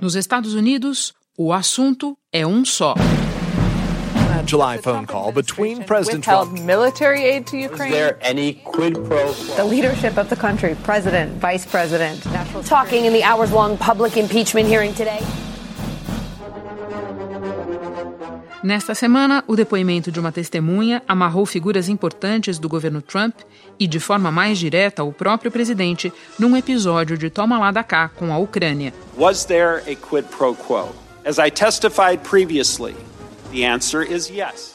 Nos 0.00 0.14
Estados 0.14 0.54
Unidos, 0.54 1.12
o 1.36 1.52
assunto 1.52 2.16
é 2.32 2.46
um 2.46 2.64
só. 2.64 2.94
July 4.46 4.78
phone 4.78 5.06
call 5.06 5.32
between 5.32 5.82
President 5.82 6.24
Trump. 6.24 6.52
military 6.60 7.22
aid 7.24 7.46
to 7.46 7.56
Ukraine. 7.56 7.92
Is 7.92 7.98
there 7.98 8.18
any 8.22 8.54
quid 8.64 8.94
pro 8.94 9.32
The 9.56 9.64
leadership 9.64 10.16
of 10.16 10.30
the 10.30 10.36
country, 10.36 10.74
president, 10.84 11.32
vice 11.40 11.66
president, 11.66 12.24
national 12.26 12.62
Talking 12.62 13.04
in 13.04 13.12
the 13.12 13.22
hours 13.24 13.52
long 13.52 13.76
public 13.76 14.16
impeachment 14.16 14.66
hearing 14.68 14.94
today. 14.94 15.20
Nesta 18.62 18.92
semana, 18.92 19.44
o 19.46 19.54
depoimento 19.54 20.10
de 20.10 20.18
uma 20.18 20.32
testemunha 20.32 21.00
amarrou 21.06 21.46
figuras 21.46 21.88
importantes 21.88 22.58
do 22.58 22.68
governo 22.68 23.00
Trump 23.00 23.36
e, 23.78 23.86
de 23.86 24.00
forma 24.00 24.32
mais 24.32 24.58
direta, 24.58 25.04
o 25.04 25.12
próprio 25.12 25.48
presidente 25.48 26.12
num 26.36 26.56
episódio 26.56 27.16
de 27.16 27.30
Toma 27.30 27.56
lá 27.56 27.70
da 27.70 27.84
cá 27.84 28.08
com 28.08 28.32
a 28.32 28.38
Ucrânia. 28.38 28.92
Was 29.16 29.44
there 29.44 29.80
a 29.82 29.94
quid 29.94 30.26
pro 30.36 30.56
quo? 30.56 30.88
As 31.24 31.38
I 31.38 31.52
testified 31.52 32.28
previously, 32.28 32.96
the 33.52 33.64
answer 33.64 34.02
is 34.02 34.28
yes. 34.28 34.74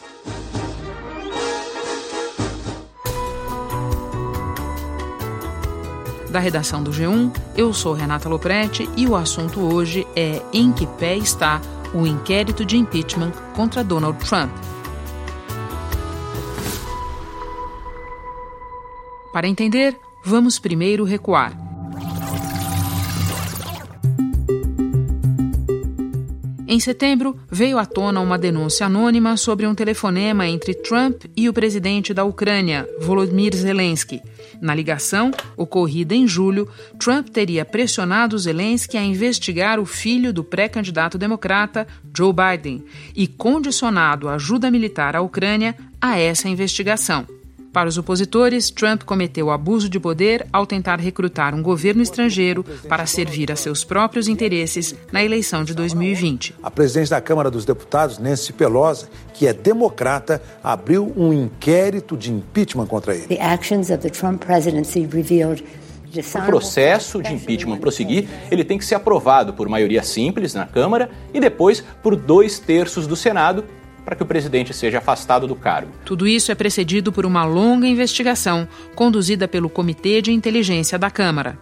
Da 6.29 6.39
redação 6.39 6.81
do 6.81 6.89
G1, 6.89 7.35
eu 7.57 7.73
sou 7.73 7.93
Renata 7.93 8.29
Loprete 8.29 8.89
e 8.95 9.05
o 9.05 9.15
assunto 9.15 9.59
hoje 9.59 10.07
é 10.15 10.41
em 10.53 10.71
que 10.71 10.87
pé 10.87 11.17
está 11.17 11.61
o 11.93 12.07
inquérito 12.07 12.65
de 12.65 12.77
impeachment 12.77 13.31
contra 13.55 13.83
Donald 13.83 14.17
Trump. 14.25 14.51
Para 19.31 19.47
entender, 19.47 19.97
vamos 20.23 20.59
primeiro 20.59 21.03
recuar. 21.03 21.57
Em 26.67 26.79
setembro, 26.79 27.37
veio 27.51 27.77
à 27.77 27.85
tona 27.85 28.19
uma 28.19 28.37
denúncia 28.37 28.87
anônima 28.87 29.37
sobre 29.37 29.67
um 29.67 29.75
telefonema 29.75 30.47
entre 30.47 30.73
Trump 30.73 31.25
e 31.37 31.47
o 31.47 31.53
presidente 31.53 32.13
da 32.13 32.23
Ucrânia, 32.23 32.87
Volodymyr 32.99 33.55
Zelensky. 33.55 34.21
Na 34.63 34.73
ligação, 34.73 35.31
ocorrida 35.57 36.15
em 36.15 36.25
julho, 36.25 36.69
Trump 36.97 37.27
teria 37.27 37.65
pressionado 37.65 38.39
Zelensky 38.39 38.95
a 38.95 39.03
investigar 39.03 39.77
o 39.77 39.85
filho 39.85 40.31
do 40.31 40.41
pré-candidato 40.41 41.17
democrata, 41.17 41.85
Joe 42.15 42.31
Biden, 42.31 42.81
e 43.13 43.27
condicionado 43.27 44.29
a 44.29 44.35
ajuda 44.35 44.71
militar 44.71 45.17
à 45.17 45.21
Ucrânia 45.21 45.75
a 45.99 46.17
essa 46.17 46.47
investigação. 46.47 47.27
Para 47.73 47.89
os 47.89 47.97
opositores, 47.97 48.69
Trump 48.69 49.01
cometeu 49.01 49.49
abuso 49.49 49.89
de 49.89 49.99
poder 49.99 50.45
ao 50.53 50.63
tentar 50.63 50.99
recrutar 50.99 51.55
um 51.55 51.63
governo 51.63 52.03
estrangeiro 52.03 52.63
para 52.87 53.07
servir 53.07 53.51
a 53.51 53.55
seus 53.55 53.83
próprios 53.83 54.27
interesses 54.27 54.95
na 55.11 55.23
eleição 55.23 55.63
de 55.63 55.73
2020. 55.73 56.53
A 56.61 56.69
presidente 56.69 57.09
da 57.09 57.19
Câmara 57.19 57.49
dos 57.49 57.65
Deputados, 57.65 58.19
Nancy 58.19 58.53
Pelosi, 58.53 59.07
que 59.33 59.47
é 59.47 59.53
democrata, 59.53 60.39
abriu 60.63 61.11
um 61.17 61.33
inquérito 61.33 62.15
de 62.15 62.31
impeachment 62.31 62.85
contra 62.85 63.15
ele. 63.15 63.25
The 63.25 63.41
actions 63.41 63.89
of 63.89 63.97
the 64.03 64.09
Trump 64.09 64.45
presidency 64.45 65.09
revealed 65.11 65.63
O 66.15 66.45
processo 66.45 67.23
de 67.23 67.33
impeachment 67.33 67.79
prosseguir, 67.79 68.27
ele 68.51 68.63
tem 68.63 68.77
que 68.77 68.85
ser 68.85 68.93
aprovado 68.93 69.51
por 69.51 69.67
maioria 69.67 70.03
simples 70.03 70.53
na 70.53 70.67
Câmara 70.67 71.09
e 71.33 71.39
depois 71.39 71.83
por 72.03 72.15
dois 72.15 72.59
terços 72.59 73.07
do 73.07 73.15
Senado 73.15 73.65
para 74.03 74.15
que 74.15 74.23
o 74.23 74.25
presidente 74.25 74.73
seja 74.73 74.97
afastado 74.97 75.47
do 75.47 75.55
cargo. 75.55 75.91
Tudo 76.05 76.27
isso 76.27 76.51
é 76.51 76.55
precedido 76.55 77.11
por 77.11 77.25
uma 77.25 77.45
longa 77.45 77.87
investigação 77.87 78.67
conduzida 78.95 79.47
pelo 79.47 79.69
Comitê 79.69 80.21
de 80.21 80.31
Inteligência 80.31 80.97
da 80.99 81.09
Câmara. 81.09 81.57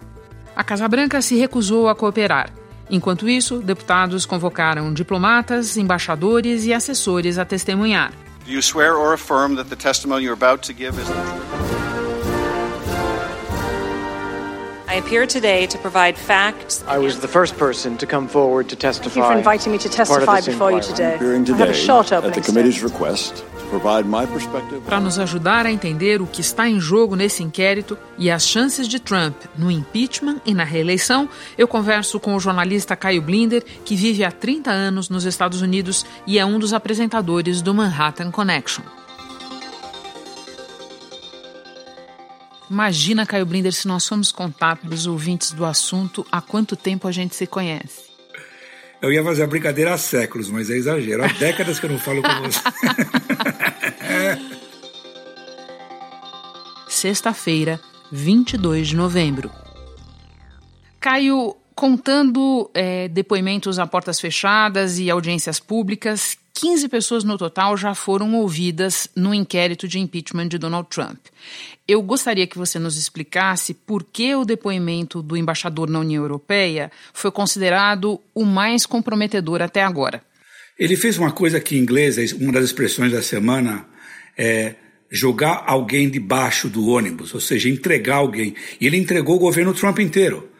A 0.55 0.63
Casa 0.63 0.87
Branca 0.87 1.21
se 1.21 1.35
recusou 1.35 1.87
a 1.87 1.95
cooperar. 1.95 2.51
Enquanto 2.89 3.29
isso, 3.29 3.59
deputados 3.59 4.25
convocaram 4.25 4.93
diplomatas, 4.93 5.77
embaixadores 5.77 6.65
e 6.65 6.73
assessores 6.73 7.37
a 7.37 7.45
testemunhar. 7.45 8.11
Do 8.45 8.51
you 8.51 8.61
swear 8.61 8.95
or 8.95 9.13
affirm 9.13 9.55
that 9.55 9.69
the 9.69 9.75
testimony 9.75 10.25
you're 10.25 10.33
about 10.33 10.67
to 10.67 10.73
give 10.73 10.99
is 10.99 11.07
the 11.07 11.13
truth? 11.13 11.90
I 14.91 14.95
appear 14.95 15.25
today 15.25 15.67
to 15.67 15.77
provide 15.77 16.17
facts. 16.17 16.83
I 16.85 16.97
was 16.97 17.21
the 17.21 17.27
first 17.29 17.57
person 17.57 17.97
to 17.99 18.05
come 18.05 18.27
forward 18.27 18.67
to 18.67 18.75
testify. 18.75 19.13
Thank 19.13 19.15
you 19.15 19.23
for 19.23 19.37
inviting 19.37 19.71
me 19.71 19.77
to 19.77 19.87
testify 19.87 20.41
before 20.41 20.69
you 20.73 20.81
today. 20.81 21.17
Hearing 21.17 21.45
I 21.49 21.51
have 21.51 21.61
a 21.61 21.65
today, 21.67 21.85
short 21.85 22.11
at 22.11 22.17
opening 22.17 22.41
the 22.41 22.45
committee's 22.45 22.83
request, 22.83 23.37
to 23.37 23.65
provide 23.69 24.05
my 24.05 24.25
perspective. 24.27 24.81
Para 24.85 24.99
nos 24.99 25.17
ajudar 25.17 25.65
a 25.65 25.71
entender 25.71 26.21
o 26.21 26.27
que 26.27 26.41
está 26.41 26.67
em 26.67 26.77
jogo 26.77 27.15
nesse 27.15 27.41
inquérito 27.41 27.97
e 28.17 28.29
as 28.29 28.45
chances 28.45 28.85
de 28.85 28.99
Trump 28.99 29.37
no 29.57 29.71
impeachment 29.71 30.41
e 30.45 30.53
na 30.53 30.65
reeleição, 30.65 31.29
eu 31.57 31.69
converso 31.69 32.19
com 32.19 32.35
o 32.35 32.39
jornalista 32.41 32.93
Caio 32.93 33.21
Blinder, 33.21 33.63
que 33.85 33.95
vive 33.95 34.25
há 34.25 34.31
30 34.31 34.71
anos 34.71 35.07
nos 35.07 35.23
Estados 35.23 35.61
Unidos 35.61 36.05
e 36.27 36.37
é 36.37 36.45
um 36.45 36.59
dos 36.59 36.73
apresentadores 36.73 37.61
do 37.61 37.73
Manhattan 37.73 38.29
Connection. 38.29 38.83
Imagina, 42.71 43.25
Caio 43.25 43.45
Blinder, 43.45 43.73
se 43.73 43.85
nós 43.85 44.07
formos 44.07 44.31
contar 44.31 44.77
para 44.77 44.93
os 44.93 45.05
ouvintes 45.05 45.51
do 45.51 45.65
assunto 45.65 46.25
há 46.31 46.39
quanto 46.39 46.77
tempo 46.77 47.05
a 47.05 47.11
gente 47.11 47.35
se 47.35 47.45
conhece. 47.45 48.09
Eu 49.01 49.11
ia 49.11 49.21
fazer 49.21 49.43
a 49.43 49.47
brincadeira 49.47 49.93
há 49.93 49.97
séculos, 49.97 50.49
mas 50.49 50.69
é 50.69 50.77
exagero. 50.77 51.21
Há 51.21 51.27
décadas 51.37 51.81
que 51.81 51.85
eu 51.85 51.89
não 51.89 51.99
falo 51.99 52.21
com 52.21 52.29
você. 52.43 52.61
Sexta-feira, 56.87 57.77
22 58.09 58.87
de 58.87 58.95
novembro. 58.95 59.51
Caio, 60.97 61.57
contando 61.81 62.69
é, 62.75 63.07
depoimentos 63.07 63.79
a 63.79 63.87
portas 63.87 64.19
fechadas 64.19 64.99
e 64.99 65.09
audiências 65.09 65.59
públicas, 65.59 66.37
15 66.53 66.87
pessoas 66.87 67.23
no 67.23 67.39
total 67.39 67.75
já 67.75 67.95
foram 67.95 68.35
ouvidas 68.35 69.07
no 69.15 69.33
inquérito 69.33 69.87
de 69.87 69.97
impeachment 69.97 70.49
de 70.49 70.59
Donald 70.59 70.87
Trump. 70.91 71.17
Eu 71.87 72.03
gostaria 72.03 72.45
que 72.45 72.55
você 72.55 72.77
nos 72.77 72.99
explicasse 72.99 73.73
por 73.73 74.03
que 74.03 74.35
o 74.35 74.45
depoimento 74.45 75.23
do 75.23 75.35
embaixador 75.35 75.89
na 75.89 76.01
União 76.01 76.21
Europeia 76.21 76.91
foi 77.15 77.31
considerado 77.31 78.21
o 78.31 78.45
mais 78.45 78.85
comprometedor 78.85 79.63
até 79.63 79.81
agora. 79.81 80.21
Ele 80.77 80.95
fez 80.95 81.17
uma 81.17 81.31
coisa 81.31 81.59
que 81.59 81.75
em 81.75 81.79
inglês, 81.79 82.19
é 82.19 82.35
uma 82.35 82.53
das 82.53 82.65
expressões 82.65 83.11
da 83.11 83.23
semana, 83.23 83.87
é 84.37 84.75
jogar 85.09 85.63
alguém 85.65 86.11
debaixo 86.11 86.69
do 86.69 86.89
ônibus, 86.89 87.33
ou 87.33 87.41
seja, 87.41 87.67
entregar 87.67 88.17
alguém. 88.17 88.53
E 88.79 88.85
ele 88.85 88.97
entregou 88.97 89.37
o 89.37 89.39
governo 89.39 89.73
Trump 89.73 89.97
inteiro. 89.97 90.51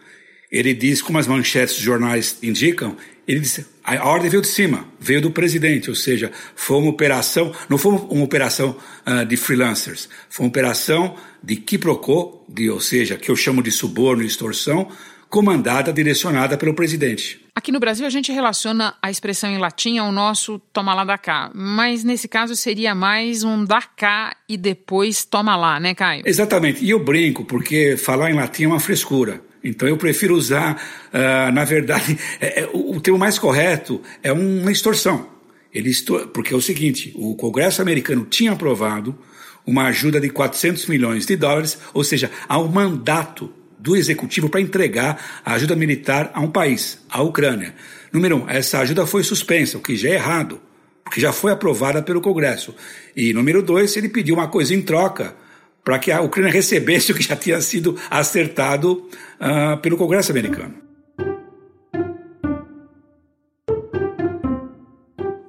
Ele 0.52 0.74
diz, 0.74 1.02
como 1.02 1.18
as 1.18 1.28
manchetes 1.28 1.76
dos 1.76 1.84
jornais 1.84 2.38
indicam, 2.44 2.98
ele 3.28 3.40
disse, 3.40 3.66
a 3.84 4.06
ordem 4.06 4.30
veio 4.30 4.42
de 4.42 4.50
cima, 4.50 4.86
veio 5.00 5.22
do 5.22 5.32
presidente, 5.32 5.90
ou 5.90 5.96
seja, 5.96 6.32
foi 6.56 6.78
uma 6.78 6.90
operação, 6.90 7.54
não 7.70 7.78
foi 7.78 7.94
uma 7.94 8.24
operação 8.24 8.76
uh, 9.08 9.26
de 9.26 9.38
freelancers, 9.38 10.10
foi 10.30 10.46
uma 10.46 10.50
operação 10.50 11.16
de 11.42 11.56
quiprocó, 11.56 12.44
de, 12.50 12.70
ou 12.70 12.82
seja, 12.82 13.16
que 13.16 13.32
eu 13.32 13.36
chamo 13.36 13.64
de 13.64 13.72
suborno 13.72 14.24
e 14.24 14.26
extorsão, 14.26 14.90
comandada, 15.30 15.94
direcionada 15.94 16.58
pelo 16.58 16.74
presidente. 16.74 17.40
Aqui 17.56 17.72
no 17.72 17.80
Brasil 17.80 18.06
a 18.06 18.10
gente 18.10 18.34
relaciona 18.34 18.96
a 19.02 19.10
expressão 19.10 19.50
em 19.50 19.58
latim 19.58 19.98
ao 19.98 20.12
nosso 20.12 20.60
toma 20.74 20.94
lá 20.94 21.06
da 21.06 21.18
cá, 21.18 21.50
mas 21.56 22.04
nesse 22.04 22.28
caso 22.28 22.56
seria 22.56 22.94
mais 22.94 23.44
um 23.44 23.64
dar 23.64 23.96
cá 23.96 24.36
e 24.50 24.58
depois 24.58 25.24
toma 25.24 25.56
lá, 25.56 25.80
né, 25.80 25.96
Caio? 25.96 26.24
Exatamente, 26.26 26.84
e 26.84 26.90
eu 26.90 27.00
brinco, 27.02 27.46
porque 27.46 27.96
falar 27.96 28.30
em 28.30 28.34
latim 28.34 28.66
é 28.66 28.68
uma 28.68 28.80
frescura. 28.80 29.42
Então 29.64 29.88
eu 29.88 29.98
prefiro 29.98 30.36
usar, 30.36 30.82
uh, 31.14 31.52
na 31.52 31.64
verdade, 31.64 32.18
é, 32.42 32.62
é, 32.62 32.70
o, 32.74 33.00
termo 33.00 33.20
mais 33.20 33.38
correto 33.38 34.02
é 34.24 34.32
uma 34.32 34.72
extorsão. 34.72 35.28
Ele 35.74 35.90
estor... 35.90 36.28
Porque 36.28 36.54
é 36.54 36.58
o 36.58 36.62
seguinte, 36.62 37.14
o 37.16 37.36
Congresso 37.36 37.82
americano 37.82 38.26
tinha 38.26 38.52
aprovado 38.52 39.18
uma 39.66 39.86
ajuda 39.86 40.20
de 40.20 40.30
400 40.30 40.88
milhões 40.88 41.26
de 41.26 41.36
dólares, 41.36 41.78
ou 41.94 42.04
seja, 42.04 42.32
há 42.48 42.60
um 42.60 42.68
mandato 42.68 43.54
do 43.78 43.96
executivo 43.96 44.50
para 44.50 44.62
entregar 44.62 45.42
a 45.46 45.54
ajuda 45.54 45.76
militar 45.76 46.32
a 46.34 46.42
um 46.42 46.52
país, 46.52 47.00
a 47.10 47.22
Ucrânia. 47.22 47.74
Número 48.12 48.38
um, 48.38 48.50
essa 48.50 48.80
ajuda 48.80 49.08
foi 49.08 49.24
suspensa, 49.24 49.78
o 49.78 49.82
que 49.82 49.96
já 49.96 50.10
é 50.10 50.14
errado, 50.14 50.60
porque 51.04 51.22
já 51.22 51.32
foi 51.32 51.52
aprovada 51.52 52.02
pelo 52.02 52.22
Congresso. 52.22 52.76
E 53.16 53.34
número 53.34 53.62
dois, 53.62 53.96
ele 53.98 54.10
pediu 54.10 54.36
uma 54.36 54.48
coisa 54.48 54.74
em 54.74 54.82
troca 54.82 55.36
para 55.84 56.00
que 56.00 56.12
a 56.12 56.22
Ucrânia 56.22 56.52
recebesse 56.54 57.12
o 57.12 57.16
que 57.16 57.24
já 57.24 57.36
tinha 57.36 57.60
sido 57.62 57.98
acertado 58.10 59.08
uh, 59.40 59.78
pelo 59.82 59.98
Congresso 59.98 60.32
americano. 60.32 60.76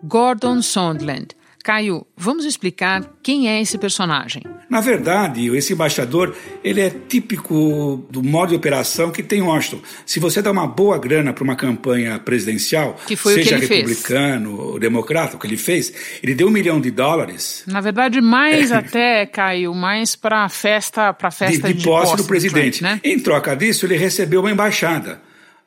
Gordon 0.03 0.61
Sondland. 0.61 1.35
Caio, 1.63 2.07
vamos 2.17 2.45
explicar 2.45 3.09
quem 3.23 3.49
é 3.49 3.61
esse 3.61 3.79
personagem. 3.79 4.43
Na 4.69 4.81
verdade, 4.81 5.55
esse 5.57 5.73
embaixador 5.73 6.35
ele 6.65 6.81
é 6.81 6.91
típico 6.91 8.05
do 8.11 8.23
modo 8.23 8.51
de 8.51 8.57
operação 8.57 9.11
que 9.11 9.23
tem 9.23 9.43
Washington. 9.43 9.81
Se 10.05 10.19
você 10.19 10.43
dá 10.43 10.51
uma 10.51 10.67
boa 10.67 10.99
grana 10.99 11.33
para 11.33 11.45
uma 11.45 11.55
campanha 11.55 12.19
presidencial, 12.19 12.99
seja 13.07 13.59
republicano 13.59 14.57
fez. 14.57 14.61
ou 14.61 14.79
democrata, 14.79 15.37
o 15.37 15.39
que 15.39 15.47
ele 15.47 15.57
fez, 15.57 15.93
ele 16.23 16.35
deu 16.35 16.49
um 16.49 16.51
milhão 16.51 16.81
de 16.81 16.91
dólares. 16.91 17.63
Na 17.67 17.81
verdade, 17.81 18.21
mais 18.21 18.71
é. 18.71 18.77
até, 18.77 19.27
Caio, 19.27 19.75
mais 19.75 20.17
para 20.17 20.45
a 20.45 20.49
festa, 20.49 21.13
para 21.13 21.31
festa 21.31 21.69
de, 21.69 21.75
de, 21.75 21.81
de 21.81 21.85
posse, 21.85 22.13
posse 22.13 22.23
do 22.23 22.25
presidente. 22.25 22.81
Trump, 22.81 22.93
né? 22.93 23.01
Em 23.05 23.19
troca 23.19 23.55
disso, 23.55 23.87
ele 23.87 23.97
recebeu 23.97 24.41
uma 24.41 24.51
embaixada 24.51 25.21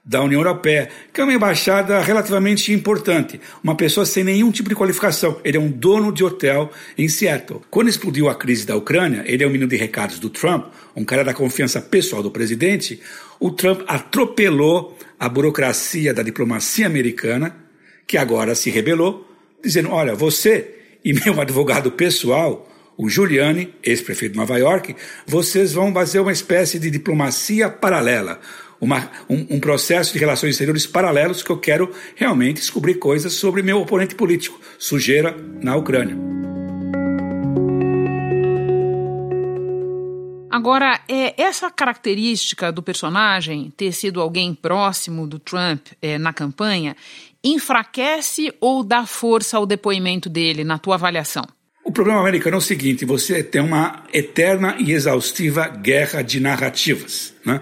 da 0.05 0.21
União 0.21 0.39
Europeia, 0.39 0.87
que 1.11 1.19
é 1.19 1.23
uma 1.23 1.33
embaixada 1.33 1.99
relativamente 1.99 2.71
importante, 2.71 3.41
uma 3.63 3.73
pessoa 3.73 4.05
sem 4.05 4.23
nenhum 4.23 4.51
tipo 4.51 4.69
de 4.69 4.75
qualificação. 4.75 5.41
Ele 5.43 5.57
é 5.57 5.59
um 5.59 5.71
dono 5.71 6.11
de 6.11 6.23
hotel 6.23 6.69
em 6.95 7.07
Seattle. 7.09 7.61
Quando 7.71 7.89
explodiu 7.89 8.29
a 8.29 8.35
crise 8.35 8.67
da 8.67 8.75
Ucrânia, 8.75 9.23
ele 9.25 9.43
é 9.43 9.47
o 9.47 9.49
menino 9.49 9.67
de 9.67 9.75
recados 9.75 10.19
do 10.19 10.29
Trump, 10.29 10.67
um 10.95 11.03
cara 11.03 11.23
da 11.23 11.33
confiança 11.33 11.81
pessoal 11.81 12.21
do 12.21 12.29
presidente. 12.29 13.01
O 13.39 13.49
Trump 13.49 13.81
atropelou 13.87 14.95
a 15.19 15.27
burocracia 15.27 16.13
da 16.13 16.21
diplomacia 16.21 16.85
americana, 16.85 17.55
que 18.05 18.15
agora 18.15 18.53
se 18.53 18.69
rebelou, 18.69 19.27
dizendo: 19.63 19.89
olha, 19.89 20.13
você 20.13 20.75
e 21.03 21.13
meu 21.13 21.41
advogado 21.41 21.91
pessoal, 21.91 22.71
o 22.95 23.09
Giuliani, 23.09 23.73
ex-prefeito 23.83 24.33
de 24.33 24.37
Nova 24.37 24.57
York, 24.57 24.95
vocês 25.25 25.73
vão 25.73 25.91
fazer 25.91 26.19
uma 26.19 26.31
espécie 26.31 26.77
de 26.77 26.91
diplomacia 26.91 27.69
paralela 27.69 28.39
uma, 28.85 29.09
um, 29.27 29.45
um, 29.49 29.59
processo 29.59 30.13
de 30.13 30.19
relações 30.19 30.51
exteriores 30.51 30.85
paralelos 30.85 31.41
que 31.41 31.49
eu 31.49 31.57
quero 31.57 31.91
realmente 32.15 32.57
descobrir 32.57 32.95
coisas 32.95 33.33
sobre 33.33 33.61
meu 33.61 33.81
oponente 33.81 34.15
político, 34.15 34.59
sujeira 34.77 35.35
na 35.61 35.75
Ucrânia. 35.75 36.15
Agora, 40.51 41.01
é, 41.09 41.33
essa 41.41 41.69
característica 41.69 42.71
do 42.71 42.81
personagem 42.81 43.73
ter 43.75 43.91
sido 43.91 44.21
alguém 44.21 44.53
próximo 44.53 45.27
do 45.27 45.37
Trump 45.37 45.87
é, 46.01 46.17
na 46.17 46.31
campanha 46.31 46.95
enfraquece 47.43 48.53
ou 48.61 48.83
dá 48.83 49.05
força 49.05 49.57
ao 49.57 49.65
depoimento 49.65 50.29
dele, 50.29 50.63
na 50.63 50.77
tua 50.77 50.95
avaliação? 50.95 51.43
O 51.83 51.91
problema 51.91 52.19
americano 52.19 52.55
é 52.55 52.57
o 52.57 52.61
seguinte: 52.61 53.05
você 53.05 53.43
tem 53.43 53.61
uma 53.61 54.03
eterna 54.13 54.75
e 54.79 54.91
exaustiva 54.91 55.67
guerra 55.67 56.21
de 56.21 56.39
narrativas. 56.39 57.33
Né? 57.45 57.61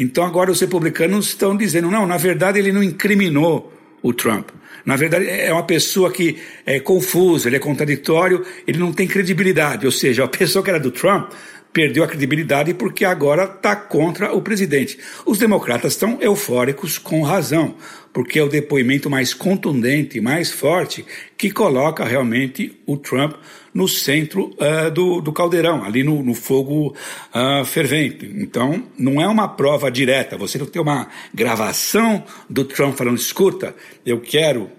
Então 0.00 0.22
agora 0.22 0.50
os 0.52 0.60
republicanos 0.60 1.26
estão 1.26 1.56
dizendo, 1.56 1.90
não, 1.90 2.06
na 2.06 2.16
verdade 2.16 2.60
ele 2.60 2.70
não 2.70 2.84
incriminou 2.84 3.72
o 4.00 4.12
Trump. 4.14 4.50
Na 4.86 4.94
verdade, 4.94 5.28
é 5.28 5.52
uma 5.52 5.64
pessoa 5.64 6.10
que 6.10 6.38
é 6.64 6.78
confusa, 6.78 7.48
ele 7.48 7.56
é 7.56 7.58
contraditório, 7.58 8.46
ele 8.66 8.78
não 8.78 8.92
tem 8.92 9.08
credibilidade. 9.08 9.84
Ou 9.84 9.92
seja, 9.92 10.24
a 10.24 10.28
pessoa 10.28 10.62
que 10.64 10.70
era 10.70 10.78
do 10.78 10.92
Trump 10.92 11.32
perdeu 11.72 12.02
a 12.02 12.08
credibilidade 12.08 12.74
porque 12.74 13.04
agora 13.04 13.44
está 13.44 13.76
contra 13.76 14.32
o 14.34 14.42
presidente. 14.42 14.98
Os 15.24 15.38
democratas 15.38 15.92
estão 15.92 16.18
eufóricos 16.20 16.98
com 16.98 17.22
razão, 17.22 17.74
porque 18.12 18.38
é 18.38 18.42
o 18.42 18.48
depoimento 18.48 19.08
mais 19.08 19.34
contundente, 19.34 20.20
mais 20.20 20.50
forte, 20.50 21.04
que 21.36 21.50
coloca 21.50 22.04
realmente 22.04 22.76
o 22.86 22.96
Trump 22.96 23.36
no 23.72 23.86
centro 23.86 24.50
uh, 24.56 24.90
do, 24.90 25.20
do, 25.20 25.32
caldeirão, 25.32 25.84
ali 25.84 26.02
no, 26.02 26.22
no 26.22 26.34
fogo 26.34 26.96
uh, 27.34 27.64
fervente. 27.64 28.28
Então, 28.36 28.82
não 28.98 29.20
é 29.20 29.28
uma 29.28 29.46
prova 29.46 29.90
direta, 29.90 30.36
você 30.36 30.58
não 30.58 30.66
tem 30.66 30.82
uma 30.82 31.08
gravação 31.32 32.24
do 32.48 32.64
Trump 32.64 32.96
falando: 32.96 33.18
escuta, 33.18 33.74
eu 34.04 34.20
quero 34.20 34.70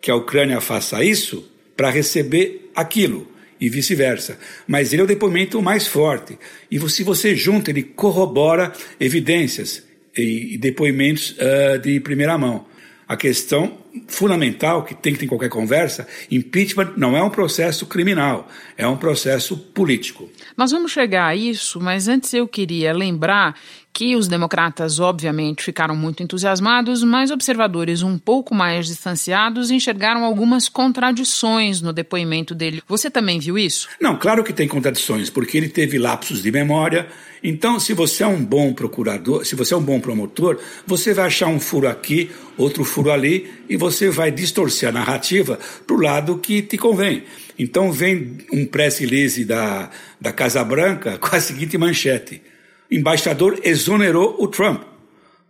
que 0.00 0.10
a 0.10 0.16
Ucrânia 0.16 0.60
faça 0.60 1.04
isso 1.04 1.48
para 1.76 1.90
receber 1.90 2.70
aquilo 2.74 3.37
e 3.60 3.68
vice-versa. 3.68 4.38
Mas 4.66 4.92
ele 4.92 5.02
é 5.02 5.04
o 5.04 5.08
depoimento 5.08 5.60
mais 5.62 5.86
forte. 5.86 6.38
E 6.70 6.78
se 6.88 7.02
você 7.02 7.34
junta, 7.34 7.70
ele 7.70 7.82
corrobora 7.82 8.72
evidências 8.98 9.82
e, 10.16 10.58
depoimentos 10.58 11.32
uh, 11.32 11.78
de 11.78 12.00
primeira 12.00 12.36
mão. 12.36 12.66
A 13.06 13.16
questão 13.16 13.78
fundamental 14.06 14.84
que 14.84 14.94
tem 14.94 15.14
que 15.14 15.20
ter 15.20 15.24
em 15.24 15.28
qualquer 15.28 15.48
conversa, 15.48 16.06
impeachment 16.30 16.92
não 16.96 17.16
é 17.16 17.22
um 17.22 17.30
processo 17.30 17.86
criminal, 17.86 18.46
é 18.76 18.86
um 18.86 18.98
processo 18.98 19.56
político. 19.56 20.28
Nós 20.56 20.70
vamos 20.70 20.92
chegar 20.92 21.26
a 21.26 21.34
isso, 21.34 21.80
mas 21.80 22.06
antes 22.06 22.34
eu 22.34 22.46
queria 22.46 22.92
lembrar 22.92 23.58
que 23.98 24.14
os 24.14 24.28
democratas, 24.28 25.00
obviamente, 25.00 25.64
ficaram 25.64 25.96
muito 25.96 26.22
entusiasmados, 26.22 27.02
mas 27.02 27.32
observadores 27.32 28.00
um 28.00 28.16
pouco 28.16 28.54
mais 28.54 28.86
distanciados 28.86 29.72
enxergaram 29.72 30.22
algumas 30.22 30.68
contradições 30.68 31.82
no 31.82 31.92
depoimento 31.92 32.54
dele. 32.54 32.80
Você 32.86 33.10
também 33.10 33.40
viu 33.40 33.58
isso? 33.58 33.88
Não, 34.00 34.16
claro 34.16 34.44
que 34.44 34.52
tem 34.52 34.68
contradições, 34.68 35.30
porque 35.30 35.56
ele 35.56 35.68
teve 35.68 35.98
lapsos 35.98 36.44
de 36.44 36.52
memória. 36.52 37.08
Então, 37.42 37.80
se 37.80 37.92
você 37.92 38.22
é 38.22 38.26
um 38.28 38.44
bom 38.44 38.72
procurador, 38.72 39.44
se 39.44 39.56
você 39.56 39.74
é 39.74 39.76
um 39.76 39.82
bom 39.82 39.98
promotor, 39.98 40.60
você 40.86 41.12
vai 41.12 41.26
achar 41.26 41.48
um 41.48 41.58
furo 41.58 41.88
aqui, 41.88 42.30
outro 42.56 42.84
furo 42.84 43.10
ali, 43.10 43.50
e 43.68 43.76
você 43.76 44.10
vai 44.10 44.30
distorcer 44.30 44.90
a 44.90 44.92
narrativa 44.92 45.58
para 45.84 45.96
o 45.96 46.00
lado 46.00 46.38
que 46.38 46.62
te 46.62 46.78
convém. 46.78 47.24
Então, 47.58 47.90
vem 47.90 48.38
um 48.52 48.64
press 48.64 48.98
release 48.98 49.44
da, 49.44 49.90
da 50.20 50.30
Casa 50.30 50.62
Branca 50.62 51.18
com 51.18 51.34
a 51.34 51.40
seguinte 51.40 51.76
manchete 51.76 52.40
embaixador 52.90 53.60
exonerou 53.62 54.36
o 54.38 54.48
Trump, 54.48 54.82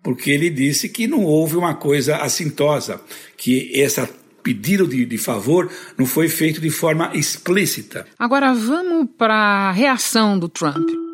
porque 0.02 0.31
ele 0.31 0.50
disse 0.50 0.88
que 0.88 1.06
não 1.06 1.25
houve 1.25 1.56
uma 1.56 1.75
coisa 1.75 2.17
assintosa, 2.17 3.00
que 3.37 3.70
esse 3.73 4.00
pedido 4.43 4.87
de, 4.87 5.05
de 5.05 5.19
favor 5.19 5.70
não 5.96 6.06
foi 6.06 6.29
feito 6.29 6.61
de 6.61 6.70
forma 6.70 7.11
explícita. 7.14 8.06
Agora 8.19 8.55
vamos 8.55 9.08
para 9.17 9.35
a 9.35 9.73
reação 9.73 10.38
do 10.38 10.49
Trump. 10.49 11.07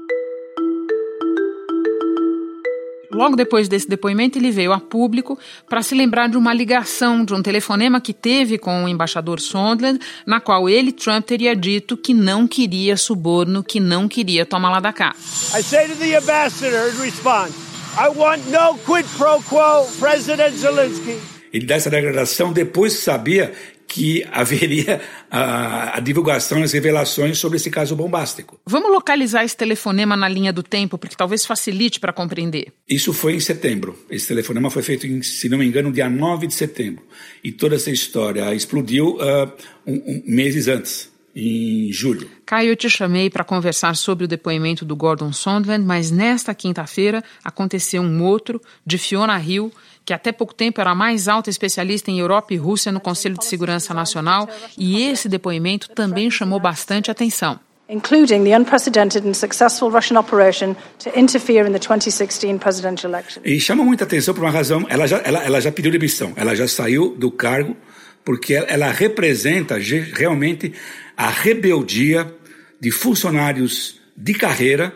Logo 3.14 3.36
depois 3.36 3.68
desse 3.68 3.88
depoimento, 3.88 4.38
ele 4.38 4.50
veio 4.50 4.72
a 4.72 4.80
público 4.80 5.38
para 5.68 5.82
se 5.82 5.94
lembrar 5.94 6.28
de 6.28 6.36
uma 6.36 6.52
ligação, 6.52 7.24
de 7.24 7.32
um 7.32 7.40
telefonema 7.40 8.00
que 8.00 8.12
teve 8.12 8.58
com 8.58 8.84
o 8.84 8.88
embaixador 8.88 9.40
Sondland, 9.40 10.00
na 10.26 10.40
qual 10.40 10.68
ele, 10.68 10.90
Trump, 10.90 11.24
teria 11.24 11.54
dito 11.54 11.96
que 11.96 12.12
não 12.12 12.46
queria 12.46 12.96
suborno, 12.96 13.62
que 13.62 13.78
não 13.78 14.08
queria 14.08 14.44
tomar 14.44 14.70
lá 14.70 14.80
da 14.80 14.92
cá. 14.92 15.14
I 15.56 15.62
say 15.62 15.88
to 15.88 15.94
the 15.96 16.16
ambassador 16.16 16.90
in 16.92 17.00
response, 17.00 17.54
I 17.96 18.08
want 18.08 18.42
no 18.48 18.76
quid 18.84 19.06
pro 19.16 19.40
quo, 19.48 19.86
President 20.00 20.52
Zelensky. 20.56 21.16
Ele 21.52 21.66
dá 21.66 21.76
essa 21.76 21.88
declaração 21.88 22.52
depois 22.52 22.96
que 22.96 23.02
sabia 23.02 23.52
que 23.86 24.26
haveria 24.32 25.00
a, 25.30 25.96
a, 25.96 26.00
divulgação 26.00 26.62
as 26.62 26.72
revelações 26.72 27.38
sobre 27.38 27.56
esse 27.56 27.70
caso 27.70 27.94
bombástico. 27.94 28.60
Vamos 28.66 28.90
localizar 28.90 29.44
esse 29.44 29.56
telefonema 29.56 30.16
na 30.16 30.28
linha 30.28 30.52
do 30.52 30.62
tempo, 30.62 30.98
porque 30.98 31.16
talvez 31.16 31.46
facilite 31.46 32.00
para 32.00 32.12
compreender. 32.12 32.72
Isso 32.88 33.12
foi 33.12 33.34
em 33.34 33.40
setembro. 33.40 33.96
Esse 34.10 34.28
telefonema 34.28 34.70
foi 34.70 34.82
feito, 34.82 35.06
em, 35.06 35.22
se 35.22 35.48
não 35.48 35.58
me 35.58 35.66
engano, 35.66 35.92
dia 35.92 36.08
9 36.08 36.46
de 36.46 36.54
setembro. 36.54 37.04
E 37.42 37.52
toda 37.52 37.76
essa 37.76 37.90
história 37.90 38.54
explodiu 38.54 39.16
uh, 39.16 39.52
um, 39.86 39.94
um, 39.94 40.22
meses 40.26 40.68
antes 40.68 41.13
em 41.34 41.90
julho. 41.92 42.30
Caio, 42.46 42.70
eu 42.70 42.76
te 42.76 42.88
chamei 42.88 43.28
para 43.28 43.42
conversar 43.42 43.96
sobre 43.96 44.24
o 44.24 44.28
depoimento 44.28 44.84
do 44.84 44.94
Gordon 44.94 45.32
Sondland, 45.32 45.84
mas 45.84 46.10
nesta 46.10 46.54
quinta-feira 46.54 47.22
aconteceu 47.42 48.02
um 48.02 48.22
outro 48.22 48.60
de 48.86 48.98
Fiona 48.98 49.40
Hill, 49.40 49.72
que 50.04 50.12
até 50.12 50.30
pouco 50.30 50.54
tempo 50.54 50.80
era 50.80 50.90
a 50.90 50.94
mais 50.94 51.28
alta 51.28 51.50
especialista 51.50 52.10
em 52.10 52.20
Europa 52.20 52.54
e 52.54 52.56
Rússia 52.56 52.92
no 52.92 53.00
Conselho 53.00 53.36
de 53.36 53.44
Segurança 53.44 53.92
Nacional, 53.92 54.48
e 54.78 55.02
esse 55.02 55.28
depoimento 55.28 55.88
também 55.90 56.30
chamou 56.30 56.60
bastante 56.60 57.10
atenção. 57.10 57.58
including 57.88 58.44
the 58.44 58.54
unprecedented 58.54 59.26
and 59.26 59.34
successful 59.34 59.90
Russian 59.90 60.18
operation 60.18 60.74
to 60.98 61.10
interfere 61.18 61.66
in 61.66 61.72
the 61.72 61.78
2016 61.78 62.58
presidential 62.58 63.10
election. 63.10 63.42
E 63.44 63.60
chama 63.60 63.84
muita 63.84 64.04
atenção 64.04 64.34
por 64.34 64.42
uma 64.42 64.50
razão, 64.50 64.86
ela 64.88 65.06
já, 65.06 65.20
ela, 65.24 65.44
ela 65.44 65.60
já 65.60 65.70
pediu 65.70 65.92
demissão, 65.92 66.32
ela 66.36 66.54
já 66.54 66.66
saiu 66.66 67.14
do 67.16 67.30
cargo, 67.30 67.76
porque 68.24 68.54
ela 68.54 68.90
representa 68.90 69.76
realmente 70.14 70.72
a 71.16 71.30
rebeldia 71.30 72.32
de 72.80 72.90
funcionários 72.90 74.00
de 74.16 74.34
carreira 74.34 74.94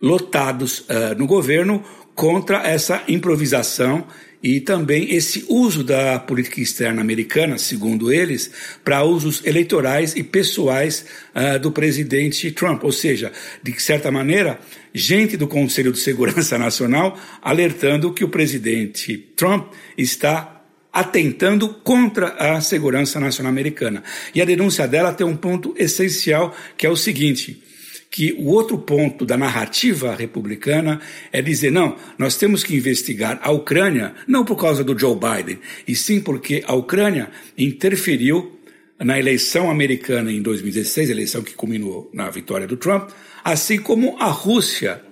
lotados 0.00 0.80
uh, 0.80 1.14
no 1.16 1.26
governo 1.26 1.82
contra 2.14 2.58
essa 2.66 3.02
improvisação 3.08 4.06
e 4.42 4.60
também 4.60 5.14
esse 5.14 5.46
uso 5.48 5.82
da 5.82 6.18
política 6.18 6.60
externa 6.60 7.00
americana, 7.00 7.56
segundo 7.56 8.12
eles, 8.12 8.50
para 8.84 9.02
usos 9.02 9.42
eleitorais 9.46 10.14
e 10.14 10.22
pessoais 10.22 11.06
uh, 11.34 11.58
do 11.58 11.72
presidente 11.72 12.50
Trump. 12.50 12.84
Ou 12.84 12.92
seja, 12.92 13.32
de 13.62 13.80
certa 13.80 14.10
maneira, 14.10 14.60
gente 14.92 15.38
do 15.38 15.48
Conselho 15.48 15.90
de 15.90 15.98
Segurança 15.98 16.58
Nacional 16.58 17.18
alertando 17.40 18.12
que 18.12 18.22
o 18.22 18.28
presidente 18.28 19.16
Trump 19.34 19.72
está 19.96 20.53
atentando 20.94 21.68
contra 21.68 22.28
a 22.28 22.60
segurança 22.60 23.18
nacional 23.18 23.50
americana. 23.50 24.04
E 24.32 24.40
a 24.40 24.44
denúncia 24.44 24.86
dela 24.86 25.12
tem 25.12 25.26
um 25.26 25.36
ponto 25.36 25.74
essencial, 25.76 26.54
que 26.76 26.86
é 26.86 26.90
o 26.90 26.96
seguinte: 26.96 27.60
que 28.08 28.32
o 28.34 28.46
outro 28.46 28.78
ponto 28.78 29.26
da 29.26 29.36
narrativa 29.36 30.14
republicana 30.14 31.00
é 31.32 31.42
dizer: 31.42 31.72
não, 31.72 31.96
nós 32.16 32.36
temos 32.36 32.62
que 32.62 32.76
investigar 32.76 33.40
a 33.42 33.50
Ucrânia, 33.50 34.14
não 34.28 34.44
por 34.44 34.56
causa 34.56 34.84
do 34.84 34.96
Joe 34.96 35.16
Biden, 35.16 35.58
e 35.86 35.96
sim 35.96 36.20
porque 36.20 36.62
a 36.64 36.74
Ucrânia 36.74 37.28
interferiu 37.58 38.56
na 39.00 39.18
eleição 39.18 39.68
americana 39.68 40.30
em 40.30 40.40
2016, 40.40 41.10
eleição 41.10 41.42
que 41.42 41.54
culminou 41.54 42.08
na 42.14 42.30
vitória 42.30 42.68
do 42.68 42.76
Trump, 42.76 43.10
assim 43.42 43.78
como 43.78 44.16
a 44.20 44.26
Rússia 44.26 45.02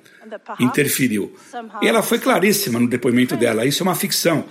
interferiu. 0.61 1.35
E 1.81 1.89
ela 1.89 2.03
foi 2.03 2.19
claríssima 2.19 2.79
no 2.79 2.89
depoimento 2.89 3.37
dela. 3.37 3.65
Isso 3.65 3.83
é 3.83 3.85
uma 3.85 3.95
ficção. 3.95 4.45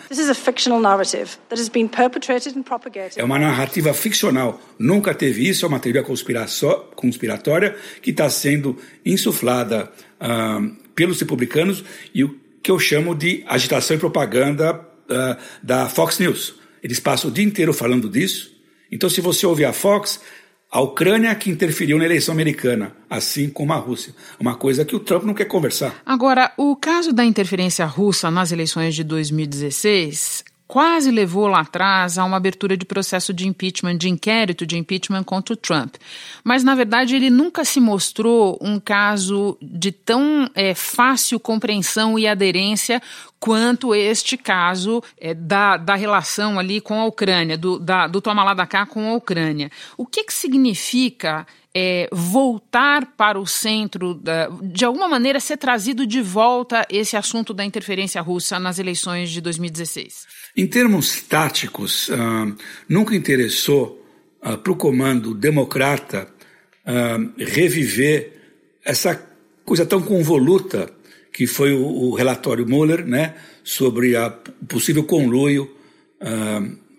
É 3.19 3.23
uma 3.23 3.39
narrativa 3.39 3.93
ficcional. 3.93 4.61
Nunca 4.77 5.13
teve 5.13 5.47
isso. 5.47 5.65
É 5.65 5.67
uma 5.67 5.79
teoria 5.79 6.03
conspiratória 6.95 7.75
que 8.01 8.11
está 8.11 8.29
sendo 8.29 8.77
insuflada 9.05 9.91
uh, 10.19 10.75
pelos 10.95 11.19
republicanos 11.19 11.83
e 12.13 12.23
o 12.23 12.39
que 12.61 12.69
eu 12.69 12.79
chamo 12.79 13.15
de 13.15 13.43
agitação 13.47 13.95
e 13.95 13.99
propaganda 13.99 14.73
uh, 14.75 15.41
da 15.63 15.89
Fox 15.89 16.19
News. 16.19 16.55
Eles 16.83 16.99
passam 16.99 17.29
o 17.29 17.33
dia 17.33 17.43
inteiro 17.43 17.73
falando 17.73 18.09
disso. 18.09 18.51
Então, 18.91 19.09
se 19.09 19.21
você 19.21 19.45
ouvir 19.45 19.65
a 19.65 19.73
Fox, 19.73 20.19
a 20.71 20.79
Ucrânia 20.79 21.35
que 21.35 21.51
interferiu 21.51 21.97
na 21.97 22.05
eleição 22.05 22.33
americana, 22.33 22.95
assim 23.09 23.49
como 23.49 23.73
a 23.73 23.75
Rússia. 23.75 24.15
Uma 24.39 24.55
coisa 24.55 24.85
que 24.85 24.95
o 24.95 24.99
Trump 24.99 25.25
não 25.25 25.33
quer 25.33 25.45
conversar. 25.45 26.01
Agora, 26.05 26.53
o 26.55 26.75
caso 26.77 27.11
da 27.11 27.25
interferência 27.25 27.85
russa 27.85 28.31
nas 28.31 28.53
eleições 28.53 28.95
de 28.95 29.03
2016 29.03 30.45
quase 30.71 31.11
levou 31.11 31.47
lá 31.47 31.59
atrás 31.59 32.17
a 32.17 32.23
uma 32.23 32.37
abertura 32.37 32.77
de 32.77 32.85
processo 32.85 33.33
de 33.33 33.45
impeachment, 33.45 33.97
de 33.97 34.07
inquérito 34.07 34.65
de 34.65 34.77
impeachment 34.77 35.25
contra 35.25 35.53
o 35.53 35.57
Trump. 35.57 35.95
Mas, 36.45 36.63
na 36.63 36.73
verdade, 36.73 37.13
ele 37.13 37.29
nunca 37.29 37.65
se 37.65 37.81
mostrou 37.81 38.57
um 38.61 38.79
caso 38.79 39.57
de 39.61 39.91
tão 39.91 40.49
é, 40.55 40.73
fácil 40.73 41.41
compreensão 41.41 42.17
e 42.17 42.25
aderência 42.25 43.01
quanto 43.41 43.95
este 43.95 44.37
caso 44.37 45.03
é, 45.19 45.33
da, 45.33 45.75
da 45.75 45.95
relação 45.95 46.59
ali 46.59 46.79
com 46.79 47.01
a 47.01 47.05
Ucrânia, 47.05 47.57
do, 47.57 47.79
da, 47.79 48.05
do 48.05 48.21
toma 48.21 48.53
da 48.53 48.67
cá 48.67 48.85
com 48.85 49.09
a 49.09 49.15
Ucrânia. 49.15 49.71
O 49.97 50.05
que, 50.05 50.23
que 50.23 50.31
significa 50.31 51.47
é, 51.73 52.07
voltar 52.11 53.15
para 53.17 53.39
o 53.39 53.47
centro, 53.47 54.13
da, 54.13 54.47
de 54.61 54.85
alguma 54.85 55.09
maneira 55.09 55.39
ser 55.39 55.57
trazido 55.57 56.05
de 56.05 56.21
volta 56.21 56.85
esse 56.87 57.17
assunto 57.17 57.51
da 57.51 57.65
interferência 57.65 58.21
russa 58.21 58.59
nas 58.59 58.77
eleições 58.77 59.31
de 59.31 59.41
2016? 59.41 60.27
Em 60.55 60.67
termos 60.67 61.23
táticos, 61.23 62.09
uh, 62.09 62.55
nunca 62.87 63.15
interessou 63.15 64.05
uh, 64.43 64.55
para 64.55 64.71
o 64.71 64.75
comando 64.75 65.33
democrata 65.33 66.27
uh, 66.85 67.33
reviver 67.37 68.33
essa 68.85 69.19
coisa 69.65 69.83
tão 69.83 69.99
convoluta 69.99 71.00
que 71.31 71.47
foi 71.47 71.73
o, 71.73 71.85
o 71.85 72.13
relatório 72.13 72.67
Mueller 72.67 73.05
né, 73.05 73.35
sobre 73.63 74.15
o 74.15 74.31
possível 74.67 75.03
conluio 75.03 75.69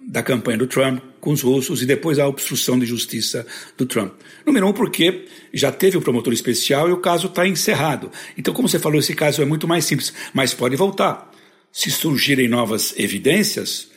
da 0.09 0.23
campanha 0.23 0.59
do 0.59 0.67
Trump 0.67 1.01
com 1.21 1.31
os 1.31 1.43
russos 1.43 1.81
e 1.81 1.87
depois 1.87 2.19
a 2.19 2.27
obstrução 2.27 2.77
de 2.77 2.85
justiça 2.85 3.47
do 3.79 3.87
Trump. 3.87 4.13
Número 4.45 4.67
um, 4.67 4.73
porque 4.73 5.27
já 5.55 5.71
teve 5.71 5.97
o 5.97 6.03
promotor 6.03 6.33
especial 6.33 6.89
e 6.89 6.93
o 6.93 6.97
caso 6.97 7.29
está 7.29 7.47
encerrado. 7.47 8.11
Então, 8.37 8.53
como 8.53 8.69
você 8.69 8.81
falou, 8.81 8.99
esse 8.99 9.15
caso 9.15 9.41
é 9.41 9.45
muito 9.45 9.69
mais 9.69 9.85
simples, 9.85 10.13
mas 10.35 10.53
pode 10.53 10.75
voltar 10.75 11.31
se 11.73 11.91
surgirem 11.91 12.49
novas 12.49 12.95
evidências, 12.99 13.89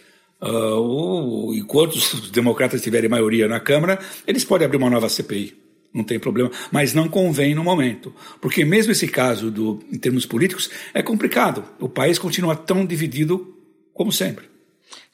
uh, 0.42 1.54
enquanto 1.54 1.96
os 1.96 2.32
democratas 2.32 2.82
tiverem 2.82 3.10
maioria 3.10 3.48
na 3.48 3.60
Câmara, 3.60 4.00
eles 4.25 4.46
podem 4.46 4.65
abrir 4.65 4.77
uma 4.77 4.89
nova 4.89 5.10
CPI. 5.10 5.65
Não 5.96 6.04
tem 6.04 6.20
problema, 6.20 6.52
mas 6.74 6.94
não 6.94 7.08
convém 7.08 7.56
no 7.56 7.64
momento. 7.64 8.14
Porque 8.42 8.66
mesmo 8.66 8.92
esse 8.92 9.08
caso, 9.08 9.50
do, 9.50 9.80
em 9.90 9.98
termos 9.98 10.25
políticos, 10.25 10.70
é 10.94 11.02
complicado. 11.02 11.64
O 11.80 11.88
país 11.88 12.20
continua 12.20 12.54
tão 12.54 12.86
dividido 12.86 13.56
como 13.94 14.12
sempre. 14.12 14.54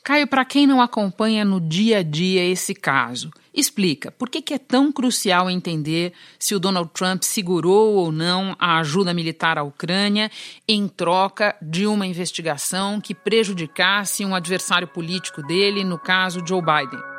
Caio, 0.03 0.25
para 0.25 0.43
quem 0.43 0.65
não 0.65 0.81
acompanha 0.81 1.45
no 1.45 1.61
dia 1.61 1.99
a 1.99 2.03
dia 2.03 2.43
esse 2.43 2.73
caso, 2.73 3.29
explica 3.53 4.09
por 4.09 4.27
que, 4.27 4.41
que, 4.41 4.55
é 4.55 4.57
tão 4.57 4.91
crucial 4.91 5.47
entender 5.51 6.13
se 6.39 6.55
o 6.55 6.59
Donald 6.59 6.89
Trump 6.91 7.21
segurou 7.21 7.93
ou 7.93 8.11
não 8.11 8.55
a 8.57 8.79
ajuda 8.79 9.13
militar 9.13 9.59
à 9.59 9.63
Ucrânia 9.63 10.31
em 10.67 10.87
troca 10.87 11.55
de 11.61 11.85
uma 11.85 12.07
investigação 12.07 12.99
que 12.99 13.13
prejudicasse 13.13 14.25
um 14.25 14.33
adversário 14.33 14.87
político 14.87 15.43
dele, 15.43 15.83
no 15.83 15.99
caso 15.99 16.41
Joe 16.43 16.63
Biden. 16.63 17.10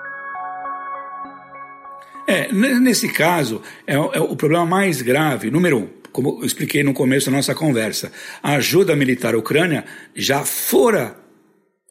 É, 2.27 2.53
nesse 2.53 3.09
caso, 3.09 3.61
é, 3.87 3.95
é 3.95 4.21
o 4.21 4.37
problema 4.37 4.65
mais 4.65 5.03
grave, 5.03 5.51
número 5.51 5.79
um, 5.79 5.89
como 6.13 6.41
eu 6.41 6.47
expliquei 6.47 6.83
no 6.83 6.93
começo 6.93 7.31
da 7.31 7.37
nossa 7.37 7.55
conversa, 7.55 8.13
a 8.43 8.55
ajuda 8.55 8.95
militar 8.95 9.35
à 9.35 9.39
Ucrânia 9.39 9.85
já 10.15 10.45
fora 10.45 11.17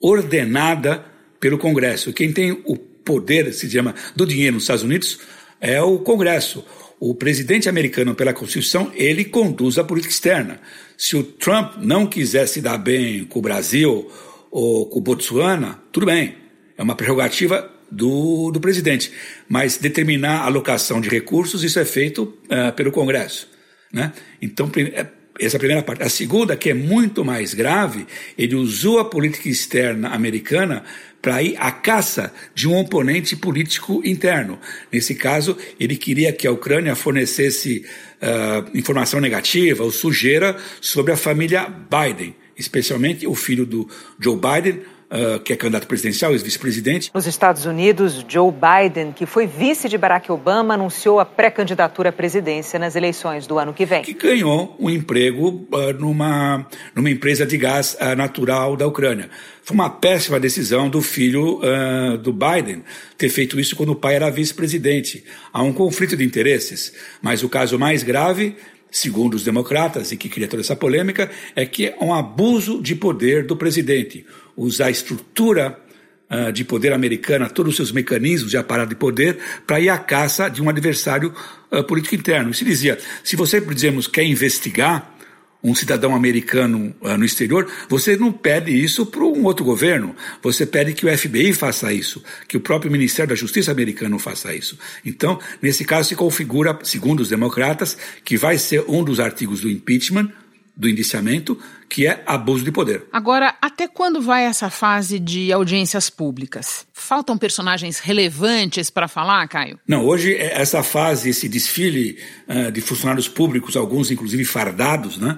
ordenada 0.01 1.03
pelo 1.39 1.57
Congresso. 1.57 2.13
Quem 2.13 2.31
tem 2.31 2.51
o 2.51 2.77
poder, 2.77 3.51
se 3.53 3.69
chama, 3.69 3.95
do 4.15 4.25
dinheiro 4.25 4.53
nos 4.53 4.63
Estados 4.63 4.83
Unidos 4.83 5.19
é 5.59 5.81
o 5.81 5.99
Congresso. 5.99 6.63
O 6.99 7.15
presidente 7.15 7.67
americano, 7.67 8.13
pela 8.13 8.33
Constituição, 8.33 8.91
ele 8.93 9.25
conduz 9.25 9.79
a 9.79 9.83
política 9.83 10.13
externa. 10.13 10.59
Se 10.95 11.17
o 11.17 11.23
Trump 11.23 11.77
não 11.79 12.05
quiser 12.05 12.47
se 12.47 12.61
dar 12.61 12.77
bem 12.77 13.25
com 13.25 13.39
o 13.39 13.41
Brasil 13.41 14.09
ou 14.51 14.85
com 14.85 14.99
o 14.99 15.01
Botsuana, 15.01 15.79
tudo 15.91 16.05
bem. 16.05 16.35
É 16.77 16.83
uma 16.83 16.95
prerrogativa 16.95 17.71
do, 17.91 18.49
do 18.51 18.59
presidente. 18.59 19.11
Mas 19.49 19.77
determinar 19.77 20.41
a 20.41 20.45
alocação 20.45 21.01
de 21.01 21.09
recursos, 21.09 21.63
isso 21.63 21.79
é 21.79 21.85
feito 21.85 22.23
uh, 22.23 22.71
pelo 22.75 22.91
Congresso. 22.91 23.49
Né? 23.91 24.13
Então, 24.41 24.71
é, 24.75 25.05
essa 25.39 25.55
é 25.55 25.57
a 25.57 25.59
primeira 25.59 25.83
parte. 25.83 26.03
A 26.03 26.09
segunda, 26.09 26.55
que 26.55 26.69
é 26.69 26.73
muito 26.73 27.25
mais 27.25 27.53
grave, 27.53 28.05
ele 28.37 28.55
usou 28.55 28.99
a 28.99 29.05
política 29.05 29.49
externa 29.49 30.09
americana 30.09 30.83
para 31.21 31.41
ir 31.43 31.55
à 31.57 31.71
caça 31.71 32.33
de 32.55 32.67
um 32.67 32.75
oponente 32.77 33.35
político 33.35 34.01
interno. 34.03 34.59
Nesse 34.91 35.13
caso, 35.13 35.57
ele 35.79 35.95
queria 35.95 36.33
que 36.33 36.47
a 36.47 36.51
Ucrânia 36.51 36.95
fornecesse 36.95 37.85
uh, 38.21 38.77
informação 38.77 39.19
negativa 39.19 39.83
ou 39.83 39.91
sujeira 39.91 40.57
sobre 40.79 41.11
a 41.11 41.17
família 41.17 41.67
Biden, 41.67 42.35
especialmente 42.57 43.27
o 43.27 43.35
filho 43.35 43.65
do 43.65 43.87
Joe 44.19 44.37
Biden, 44.37 44.81
uh, 45.11 45.39
que 45.39 45.53
é 45.53 45.55
candidato 45.55 45.85
presidencial, 45.85 46.31
ex-vice-presidente. 46.31 47.11
Nos 47.13 47.27
Estados 47.27 47.65
Unidos, 47.65 48.25
Joe 48.27 48.51
Biden, 48.51 49.11
que 49.11 49.25
foi 49.25 49.45
vice 49.45 49.89
de 49.89 49.97
Barack 49.97 50.31
Obama, 50.31 50.73
anunciou 50.73 51.19
a 51.19 51.25
pré-candidatura 51.25 52.09
à 52.09 52.11
presidência 52.11 52.79
nas 52.79 52.95
eleições 52.95 53.45
do 53.45 53.59
ano 53.59 53.73
que 53.73 53.85
vem. 53.85 54.01
Que 54.01 54.13
ganhou 54.13 54.75
um 54.79 54.89
emprego 54.89 55.67
uh, 55.71 55.93
numa, 55.99 56.65
numa 56.95 57.09
empresa 57.09 57.45
de 57.45 57.57
gás 57.57 57.97
uh, 57.99 58.15
natural 58.15 58.77
da 58.77 58.87
Ucrânia. 58.87 59.29
Foi 59.63 59.75
uma 59.75 59.89
péssima 59.89 60.39
decisão 60.39 60.89
do 60.89 61.01
filho 61.03 61.61
do 62.23 62.33
Biden 62.33 62.83
ter 63.15 63.29
feito 63.29 63.59
isso 63.59 63.75
quando 63.75 63.91
o 63.91 63.95
pai 63.95 64.15
era 64.15 64.29
vice-presidente. 64.31 65.23
Há 65.53 65.61
um 65.61 65.71
conflito 65.71 66.17
de 66.17 66.23
interesses, 66.23 66.91
mas 67.21 67.43
o 67.43 67.47
caso 67.47 67.77
mais 67.77 68.01
grave 68.01 68.55
segundo 68.91 69.35
os 69.35 69.43
democratas, 69.43 70.11
e 70.11 70.17
que 70.17 70.27
cria 70.27 70.47
toda 70.47 70.61
essa 70.61 70.75
polêmica, 70.75 71.31
é 71.55 71.65
que 71.65 71.87
é 71.87 71.95
um 72.01 72.13
abuso 72.13 72.81
de 72.81 72.93
poder 72.93 73.45
do 73.45 73.55
presidente 73.55 74.25
usar 74.55 74.87
a 74.87 74.91
estrutura 74.91 75.77
uh, 76.29 76.51
de 76.51 76.63
poder 76.63 76.93
americana, 76.93 77.49
todos 77.49 77.71
os 77.71 77.75
seus 77.75 77.91
mecanismos 77.91 78.51
de 78.51 78.57
aparato 78.57 78.89
de 78.89 78.95
poder, 78.95 79.37
para 79.67 79.79
ir 79.79 79.89
à 79.89 79.97
caça 79.97 80.49
de 80.49 80.61
um 80.61 80.69
adversário 80.69 81.33
uh, 81.71 81.83
político 81.83 82.15
interno. 82.15 82.51
E 82.51 82.53
se 82.53 82.63
dizia, 82.63 82.97
se 83.23 83.35
você, 83.35 83.59
por 83.59 83.73
exemplo, 83.73 84.01
quer 84.09 84.23
investigar 84.23 85.11
um 85.63 85.75
cidadão 85.75 86.15
americano 86.15 86.93
uh, 87.01 87.17
no 87.17 87.25
exterior, 87.25 87.69
você 87.87 88.17
não 88.17 88.31
pede 88.31 88.71
isso 88.71 89.05
para 89.05 89.23
um 89.23 89.43
outro 89.43 89.63
governo. 89.63 90.15
Você 90.41 90.65
pede 90.65 90.93
que 90.93 91.05
o 91.05 91.17
FBI 91.17 91.53
faça 91.53 91.93
isso, 91.93 92.23
que 92.47 92.57
o 92.57 92.61
próprio 92.61 92.91
Ministério 92.91 93.29
da 93.29 93.35
Justiça 93.35 93.71
americano 93.71 94.17
faça 94.17 94.55
isso. 94.55 94.77
Então, 95.05 95.39
nesse 95.61 95.85
caso, 95.85 96.09
se 96.09 96.15
configura, 96.15 96.77
segundo 96.83 97.19
os 97.19 97.29
democratas, 97.29 97.97
que 98.23 98.37
vai 98.37 98.57
ser 98.57 98.83
um 98.87 99.03
dos 99.03 99.19
artigos 99.19 99.61
do 99.61 99.69
impeachment, 99.69 100.31
do 100.75 100.87
indiciamento, 100.89 101.57
que 101.89 102.07
é 102.07 102.23
abuso 102.25 102.63
de 102.63 102.71
poder. 102.71 103.03
Agora, 103.11 103.55
até 103.61 103.87
quando 103.87 104.21
vai 104.21 104.45
essa 104.45 104.69
fase 104.69 105.19
de 105.19 105.51
audiências 105.51 106.09
públicas? 106.09 106.87
Faltam 106.93 107.37
personagens 107.37 107.99
relevantes 107.99 108.89
para 108.89 109.07
falar, 109.07 109.47
Caio? 109.47 109.79
Não, 109.87 110.05
hoje 110.05 110.33
é 110.33 110.61
essa 110.61 110.81
fase, 110.81 111.29
esse 111.29 111.49
desfile 111.49 112.17
uh, 112.47 112.71
de 112.71 112.81
funcionários 112.81 113.27
públicos, 113.27 113.75
alguns 113.75 114.11
inclusive 114.11 114.45
fardados, 114.45 115.17
né? 115.17 115.37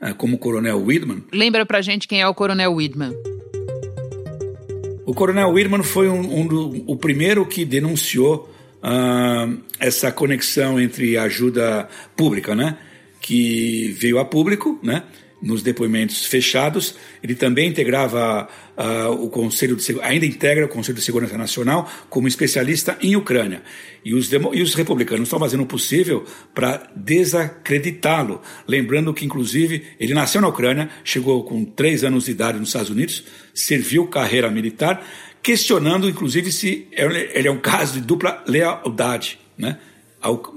Uh, 0.00 0.14
como 0.14 0.36
o 0.36 0.38
Coronel 0.38 0.82
Widman. 0.82 1.22
Lembra 1.32 1.66
pra 1.66 1.82
gente 1.82 2.08
quem 2.08 2.20
é 2.20 2.26
o 2.26 2.34
Coronel 2.34 2.72
Widman? 2.74 3.12
O 5.04 5.14
Coronel 5.14 5.50
Widman 5.50 5.82
foi 5.82 6.08
um, 6.08 6.40
um 6.40 6.46
do, 6.46 6.84
o 6.86 6.96
primeiro 6.96 7.44
que 7.44 7.64
denunciou 7.64 8.50
uh, 8.82 9.60
essa 9.78 10.10
conexão 10.12 10.80
entre 10.80 11.18
ajuda 11.18 11.88
pública, 12.16 12.54
né? 12.54 12.78
Que 13.20 13.94
veio 13.98 14.18
a 14.18 14.24
público, 14.24 14.78
né? 14.82 15.04
nos 15.40 15.62
depoimentos 15.62 16.26
fechados. 16.26 16.94
Ele 17.22 17.34
também 17.34 17.68
integrava 17.68 18.48
uh, 18.76 19.10
o 19.12 19.30
Conselho 19.30 19.76
de 19.76 20.00
ainda 20.02 20.26
integra 20.26 20.66
o 20.66 20.68
Conselho 20.68 20.98
de 20.98 21.04
Segurança 21.04 21.36
Nacional 21.38 21.90
como 22.08 22.28
especialista 22.28 22.98
em 23.00 23.16
Ucrânia. 23.16 23.62
E 24.04 24.14
os, 24.14 24.28
demo, 24.28 24.54
e 24.54 24.62
os 24.62 24.74
republicanos 24.74 25.28
estão 25.28 25.38
fazendo 25.38 25.62
o 25.62 25.66
possível 25.66 26.24
para 26.54 26.90
desacreditá-lo. 26.94 28.40
Lembrando 28.66 29.14
que, 29.14 29.24
inclusive, 29.24 29.84
ele 29.98 30.14
nasceu 30.14 30.40
na 30.40 30.48
Ucrânia, 30.48 30.90
chegou 31.04 31.44
com 31.44 31.64
três 31.64 32.04
anos 32.04 32.24
de 32.24 32.32
idade 32.32 32.58
nos 32.58 32.68
Estados 32.68 32.90
Unidos, 32.90 33.24
serviu 33.54 34.06
carreira 34.06 34.50
militar, 34.50 35.06
questionando, 35.42 36.08
inclusive, 36.08 36.52
se 36.52 36.86
ele 36.92 37.48
é 37.48 37.50
um 37.50 37.58
caso 37.58 37.94
de 37.94 38.00
dupla 38.00 38.42
lealdade. 38.46 39.38
Né? 39.56 39.78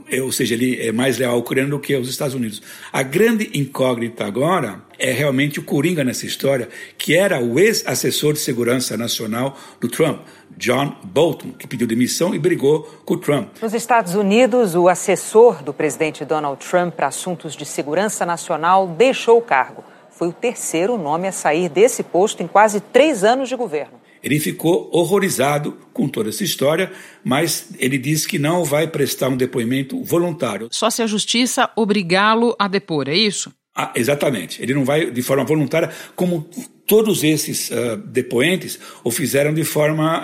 É, 0.09 0.21
ou 0.21 0.31
seja, 0.31 0.55
ele 0.55 0.79
é 0.81 0.91
mais 0.91 1.17
leal 1.17 1.33
ao 1.33 1.39
ucraniano 1.39 1.77
do 1.77 1.79
que 1.79 1.95
aos 1.95 2.09
Estados 2.09 2.35
Unidos. 2.35 2.61
A 2.91 3.01
grande 3.01 3.49
incógnita 3.53 4.25
agora 4.25 4.81
é 4.99 5.11
realmente 5.11 5.59
o 5.59 5.63
Coringa 5.63 6.03
nessa 6.03 6.25
história, 6.25 6.67
que 6.97 7.15
era 7.15 7.39
o 7.39 7.57
ex-assessor 7.57 8.33
de 8.33 8.39
segurança 8.39 8.97
nacional 8.97 9.57
do 9.79 9.87
Trump, 9.87 10.19
John 10.57 10.95
Bolton, 11.03 11.51
que 11.53 11.65
pediu 11.65 11.87
demissão 11.87 12.35
e 12.35 12.39
brigou 12.39 12.83
com 13.05 13.13
o 13.13 13.17
Trump. 13.17 13.49
Nos 13.61 13.73
Estados 13.73 14.15
Unidos, 14.15 14.75
o 14.75 14.89
assessor 14.89 15.63
do 15.63 15.73
presidente 15.73 16.25
Donald 16.25 16.63
Trump 16.65 16.93
para 16.93 17.07
assuntos 17.07 17.55
de 17.55 17.65
segurança 17.65 18.25
nacional 18.25 18.87
deixou 18.87 19.37
o 19.37 19.41
cargo 19.41 19.83
foi 20.13 20.27
o 20.27 20.33
terceiro 20.33 20.97
nome 20.97 21.27
a 21.27 21.31
sair 21.31 21.69
desse 21.69 22.03
posto 22.03 22.43
em 22.43 22.47
quase 22.47 22.79
três 22.79 23.23
anos 23.23 23.49
de 23.49 23.55
governo. 23.55 24.02
Ele 24.23 24.39
ficou 24.39 24.89
horrorizado 24.93 25.77
com 25.91 26.07
toda 26.07 26.29
essa 26.29 26.43
história, 26.43 26.91
mas 27.23 27.69
ele 27.77 27.97
disse 27.97 28.27
que 28.27 28.39
não 28.39 28.63
vai 28.63 28.87
prestar 28.87 29.27
um 29.27 29.35
depoimento 29.35 30.01
voluntário. 30.01 30.69
Só 30.71 30.89
se 30.89 31.01
a 31.01 31.07
justiça 31.07 31.69
obrigá-lo 31.75 32.55
a 32.57 32.67
depor, 32.67 33.09
é 33.09 33.15
isso? 33.15 33.51
Ah, 33.75 33.91
exatamente. 33.95 34.61
Ele 34.61 34.73
não 34.73 34.85
vai 34.85 35.11
de 35.11 35.21
forma 35.21 35.43
voluntária, 35.43 35.91
como 36.15 36.47
todos 36.85 37.23
esses 37.23 37.69
uh, 37.71 37.97
depoentes 37.97 38.79
o 39.03 39.09
fizeram 39.09 39.53
de 39.53 39.63
forma 39.63 40.21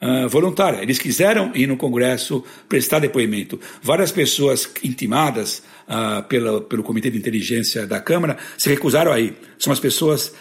uh, 0.00 0.24
uh, 0.24 0.28
voluntária. 0.28 0.82
Eles 0.82 0.98
quiseram 0.98 1.52
ir 1.54 1.66
no 1.66 1.76
Congresso 1.76 2.42
prestar 2.68 2.98
depoimento. 2.98 3.60
Várias 3.82 4.10
pessoas 4.10 4.70
intimadas 4.82 5.62
pela, 6.28 6.60
pelo 6.60 6.84
Comitê 6.84 7.10
de 7.10 7.18
Inteligência 7.18 7.84
da 7.84 7.98
Câmara 8.00 8.36
se 8.56 8.68
recusaram 8.68 9.12
a 9.12 9.18
ir. 9.18 9.34
São 9.58 9.72
as 9.72 9.80
pessoas 9.80 10.32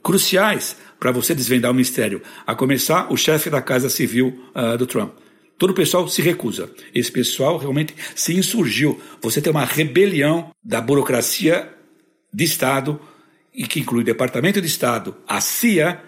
cruciais 0.00 0.76
para 1.02 1.10
você 1.10 1.34
desvendar 1.34 1.72
o 1.72 1.74
mistério, 1.74 2.22
a 2.46 2.54
começar 2.54 3.12
o 3.12 3.16
chefe 3.16 3.50
da 3.50 3.60
Casa 3.60 3.90
Civil 3.90 4.40
do 4.78 4.86
Trump. 4.86 5.12
Todo 5.58 5.70
o 5.70 5.74
pessoal 5.74 6.06
se 6.06 6.22
recusa. 6.22 6.70
Esse 6.94 7.10
pessoal 7.10 7.58
realmente 7.58 7.92
se 8.14 8.32
insurgiu. 8.36 9.00
Você 9.20 9.40
tem 9.40 9.50
uma 9.50 9.64
rebelião 9.64 10.52
da 10.62 10.80
burocracia 10.80 11.68
de 12.32 12.44
Estado, 12.44 13.00
e 13.52 13.66
que 13.66 13.80
inclui 13.80 14.02
o 14.02 14.04
Departamento 14.04 14.60
de 14.60 14.68
Estado, 14.68 15.16
a 15.26 15.40
CIA 15.40 16.00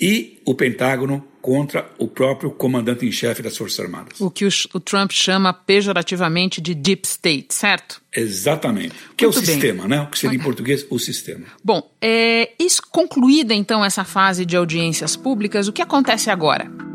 e 0.00 0.40
o 0.46 0.54
Pentágono 0.54 1.24
contra 1.40 1.90
o 1.98 2.06
próprio 2.06 2.50
comandante 2.50 3.06
em 3.06 3.12
chefe 3.12 3.42
das 3.42 3.56
Forças 3.56 3.80
Armadas. 3.80 4.20
O 4.20 4.30
que 4.30 4.44
o, 4.44 4.48
o, 4.74 4.80
Trump 4.80 5.10
chama 5.10 5.52
pejorativamente 5.52 6.60
de 6.60 6.74
deep 6.74 7.06
state, 7.06 7.54
certo? 7.54 8.00
Exatamente. 8.14 8.94
Que 9.16 9.24
Muito 9.24 9.38
é 9.38 9.42
o 9.42 9.46
bem. 9.46 9.54
sistema, 9.54 9.88
né? 9.88 10.00
O 10.02 10.06
que 10.08 10.18
seria 10.18 10.36
em 10.36 10.42
português 10.42 10.86
o 10.90 10.98
sistema. 10.98 11.46
Bom, 11.64 11.90
é, 12.00 12.50
concluída 12.90 13.54
então 13.54 13.84
essa 13.84 14.04
fase 14.04 14.44
de 14.44 14.56
audiências 14.56 15.16
públicas, 15.16 15.68
o 15.68 15.72
que 15.72 15.82
acontece 15.82 16.30
agora? 16.30 16.89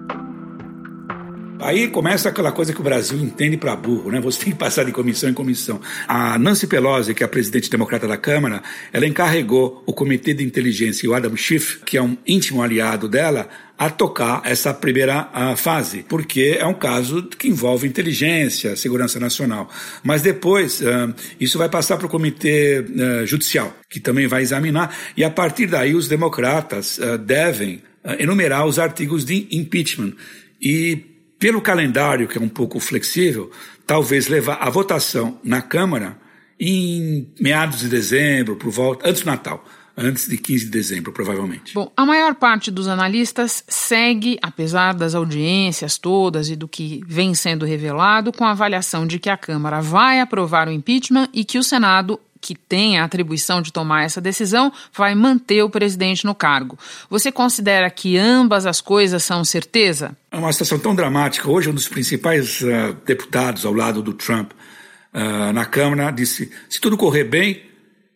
Aí 1.60 1.88
começa 1.88 2.30
aquela 2.30 2.52
coisa 2.52 2.74
que 2.74 2.82
o 2.82 2.84
Brasil 2.84 3.18
entende 3.18 3.58
para 3.58 3.76
burro, 3.76 4.12
né? 4.12 4.20
Você 4.20 4.44
tem 4.44 4.54
que 4.54 4.60
passar 4.60 4.84
de 4.84 4.92
comissão 4.92 5.30
em 5.30 5.34
comissão. 5.34 5.80
A 6.08 6.38
Nancy 6.38 6.68
Pelosi, 6.68 7.14
que 7.14 7.24
é 7.24 7.26
a 7.26 7.30
presidente 7.30 7.70
democrata 7.70 8.08
da 8.08 8.18
Câmara, 8.18 8.62
ela 8.92 9.08
encarregou 9.08 9.82
o 9.86 9.94
Comitê 9.94 10.34
de 10.34 10.44
Inteligência 10.44 11.06
e 11.06 11.10
o 11.10 11.14
Adam 11.14 11.36
Schiff, 11.36 11.80
que 11.86 11.98
é 11.98 12.02
um 12.02 12.18
íntimo 12.28 12.62
aliado 12.62 13.08
dela, 13.08 13.48
a 13.78 13.90
tocar 13.90 14.42
essa 14.46 14.74
primeira 14.74 15.30
uh, 15.34 15.58
fase, 15.58 16.06
porque 16.08 16.58
é 16.60 16.66
um 16.66 16.74
caso 16.74 17.24
que 17.24 17.48
envolve 17.48 17.88
inteligência, 17.88 18.76
segurança 18.76 19.20
nacional. 19.20 19.70
Mas 20.04 20.22
depois, 20.22 20.82
uh, 20.82 21.14
isso 21.40 21.58
vai 21.58 21.68
passar 21.68 21.98
para 21.98 22.06
o 22.06 22.10
Comitê 22.10 22.80
uh, 22.80 23.26
Judicial, 23.26 23.74
que 23.90 24.00
também 24.00 24.28
vai 24.28 24.42
examinar, 24.42 24.96
e 25.16 25.24
a 25.24 25.30
partir 25.30 25.68
daí 25.68 25.96
os 25.96 26.08
democratas 26.08 27.00
devem 27.26 27.82
enumerar 28.20 28.66
os 28.66 28.78
artigos 28.78 29.26
de 29.26 29.48
impeachment. 29.52 30.14
E 30.62 31.15
pelo 31.46 31.62
calendário, 31.62 32.28
que 32.28 32.40
é 32.40 32.42
um 32.42 32.50
pouco 32.50 32.80
flexível, 32.80 33.52
talvez 33.86 34.28
levar 34.28 34.56
a 34.56 34.68
votação 34.68 35.40
na 35.44 35.62
Câmara 35.62 36.18
em 36.60 37.32
meados 37.40 37.82
de 37.82 37.88
dezembro, 37.88 38.56
por 38.56 38.72
volta, 38.72 39.08
antes 39.08 39.22
do 39.22 39.28
Natal 39.28 39.64
antes 39.96 40.28
de 40.28 40.38
15 40.38 40.66
de 40.66 40.72
dezembro, 40.72 41.14
provavelmente. 41.14 41.74
Bom, 41.74 41.90
a 41.96 42.06
maior 42.06 42.36
parte 42.36 42.70
dos 42.70 42.88
analistas 42.88 43.64
segue, 43.68 44.38
apesar 44.42 44.94
das 44.94 45.16
audiências 45.16 45.98
todas 45.98 46.50
e 46.50 46.56
do 46.56 46.68
que 46.68 47.02
vem 47.08 47.34
sendo 47.34 47.64
revelado, 47.64 48.34
com 48.34 48.44
a 48.44 48.52
avaliação 48.52 49.08
de 49.08 49.20
que 49.20 49.30
a 49.30 49.38
Câmara 49.38 49.80
vai 49.82 50.20
aprovar 50.20 50.68
o 50.68 50.72
impeachment 50.72 51.30
e 51.32 51.46
que 51.46 51.58
o 51.58 51.64
Senado 51.64 52.20
que 52.46 52.54
tem 52.54 53.00
a 53.00 53.04
atribuição 53.04 53.60
de 53.60 53.74
tomar 53.74 54.04
essa 54.04 54.22
decisão 54.22 54.72
vai 54.94 55.16
manter 55.16 55.64
o 55.64 55.70
presidente 55.70 56.26
no 56.26 56.36
cargo. 56.36 56.78
Você 57.10 57.32
considera 57.32 57.90
que 57.90 58.20
ambas 58.20 58.68
as 58.68 58.80
coisas 58.80 59.24
são 59.24 59.44
certeza? 59.44 60.16
É 60.32 60.38
uma 60.38 60.52
situação 60.52 60.78
tão 60.78 60.94
dramática. 60.94 61.50
Hoje, 61.50 61.72
um 61.72 61.74
dos 61.74 61.88
principais 61.88 62.62
uh, 62.62 62.96
deputados 63.04 63.66
ao 63.66 63.74
lado 63.74 64.00
do 64.04 64.14
Trump 64.14 64.52
uh, 64.52 65.52
na 65.54 65.66
Câmara 65.66 66.12
disse: 66.12 66.52
se 66.70 66.80
tudo 66.80 66.96
correr 66.96 67.24
bem, 67.24 67.64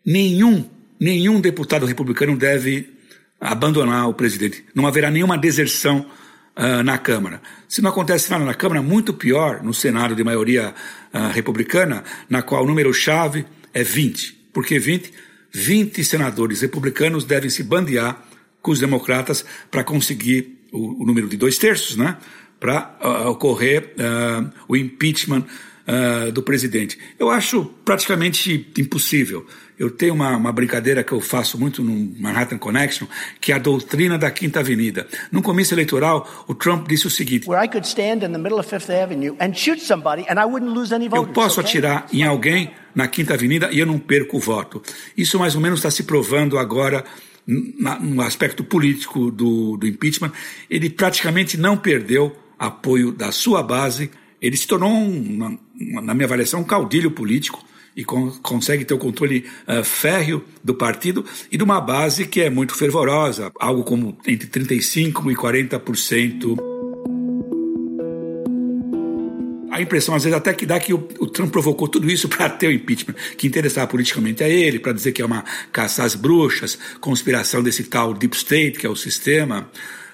nenhum, 0.06 0.64
nenhum 1.00 1.42
deputado 1.42 1.88
republicano 1.88 2.38
deve 2.38 2.88
abandonar 3.42 4.08
o 4.08 4.14
presidente. 4.14 4.64
Não 4.76 4.86
haverá 4.86 5.10
nenhuma 5.10 5.40
deserção 5.40 6.06
uh, 6.56 6.84
na 6.84 7.00
Câmara. 7.00 7.42
Se 7.68 7.82
não 7.82 7.90
acontece 7.90 8.30
nada 8.30 8.46
na 8.46 8.54
Câmara, 8.54 8.80
muito 8.80 9.12
pior 9.12 9.64
no 9.64 9.74
Senado 9.74 10.16
de 10.16 10.24
maioria 10.24 10.76
republicana, 11.34 12.04
na 12.30 12.44
qual 12.44 12.64
o 12.64 12.68
número-chave 12.68 13.44
é 13.74 13.84
20. 13.84 14.50
Por 14.54 14.66
que 14.66 14.80
20? 14.80 15.12
20 15.52 16.04
senadores 16.04 16.62
republicanos 16.62 17.26
devem 17.26 17.50
se 17.50 17.64
bandear 17.64 18.24
com 18.62 18.72
os 18.72 18.80
democratas 18.80 19.46
para 19.72 19.84
conseguir 19.84 20.60
o, 20.72 21.04
o, 21.04 21.06
número 21.06 21.28
de 21.28 21.38
dois 21.38 21.58
terços, 21.58 21.96
né? 21.96 22.18
Para 22.60 22.98
uh, 23.02 23.30
ocorrer 23.30 23.96
uh, 23.98 24.52
o 24.68 24.76
impeachment 24.76 25.46
uh, 25.90 26.32
do 26.32 26.44
presidente. 26.44 26.98
Eu 27.18 27.30
acho 27.32 27.66
praticamente 27.84 28.72
impossível. 28.78 29.46
Eu 29.78 29.90
tenho 29.90 30.14
uma, 30.14 30.36
uma, 30.36 30.52
brincadeira 30.52 31.04
que 31.04 31.14
eu 31.14 31.22
faço 31.22 31.58
muito 31.58 31.82
no 31.82 32.14
Manhattan 32.20 32.58
Connection, 32.58 33.08
que 33.40 33.52
é 33.52 33.56
a 33.56 33.58
doutrina 33.58 34.18
da 34.18 34.30
Quinta 34.30 34.60
Avenida. 34.60 35.08
No 35.32 35.42
começo 35.42 35.74
eleitoral, 35.74 36.46
o 36.48 36.54
Trump 36.54 36.88
disse 36.88 37.08
o 37.08 37.10
seguinte: 37.10 37.48
Eu 41.30 41.34
posso 41.34 41.62
atirar 41.62 42.06
em 42.12 42.24
alguém 42.24 42.72
na 42.94 43.08
Quinta 43.08 43.34
Avenida 43.34 43.70
e 43.72 43.80
eu 43.80 43.86
não 43.86 43.98
perco 43.98 44.38
o 44.38 44.40
voto. 44.40 44.84
Isso 45.16 45.40
mais 45.40 45.56
ou 45.56 45.62
menos 45.62 45.80
está 45.80 45.90
se 45.90 46.04
provando 46.04 46.58
agora 46.58 47.04
no 47.48 48.22
aspecto 48.22 48.64
político 48.64 49.32
do, 49.32 49.78
do 49.78 49.88
impeachment. 49.88 50.32
Ele 50.70 50.90
praticamente 50.90 51.58
não 51.58 51.76
perdeu 51.78 52.36
apoio 52.60 53.12
da 53.12 53.32
sua 53.32 53.64
base. 53.64 54.12
Ele 54.42 54.56
se 54.56 54.68
tornou, 54.68 54.92
um, 54.92 55.58
na 56.02 56.14
minha 56.14 56.26
avaliação, 56.26 56.62
um 56.62 56.64
caudilho 56.64 57.12
político 57.12 57.64
e 57.96 58.04
con 58.04 58.32
consegue 58.42 58.86
ter 58.86 58.94
o 58.94 58.98
controle 58.98 59.46
uh, 59.68 59.84
férreo 59.84 60.44
do 60.64 60.74
partido 60.74 61.26
e 61.52 61.58
de 61.58 61.64
uma 61.64 61.82
base 61.82 62.26
que 62.26 62.42
é 62.42 62.50
muito 62.50 62.74
fervorosa, 62.76 63.52
algo 63.60 63.84
como 63.84 64.18
entre 64.26 64.48
35% 64.48 65.32
e 65.32 65.36
40%. 65.36 66.80
A 69.72 69.82
impressão, 69.82 70.14
às 70.14 70.24
vezes, 70.24 70.38
até 70.38 70.54
que 70.54 70.66
dá 70.66 70.80
que 70.80 70.94
o, 70.94 71.08
o 71.20 71.28
Trump 71.28 71.52
provocou 71.52 71.88
tudo 71.88 72.10
isso 72.10 72.28
para 72.28 72.50
ter 72.50 72.68
o 72.68 72.72
impeachment, 72.72 73.16
que 73.38 73.48
interessava 73.48 73.88
politicamente 73.88 74.44
a 74.44 74.50
ele, 74.50 74.80
para 74.80 74.92
dizer 74.92 75.12
que 75.12 75.22
é 75.22 75.26
uma 75.26 75.44
caça 75.72 76.04
às 76.04 76.16
bruxas, 76.16 76.78
conspiração 77.00 77.64
desse 77.64 77.84
tal 77.86 78.14
Deep 78.14 78.36
State, 78.36 78.80
que 78.80 78.86
é 78.86 78.90
o 78.90 78.96
sistema, 78.96 79.70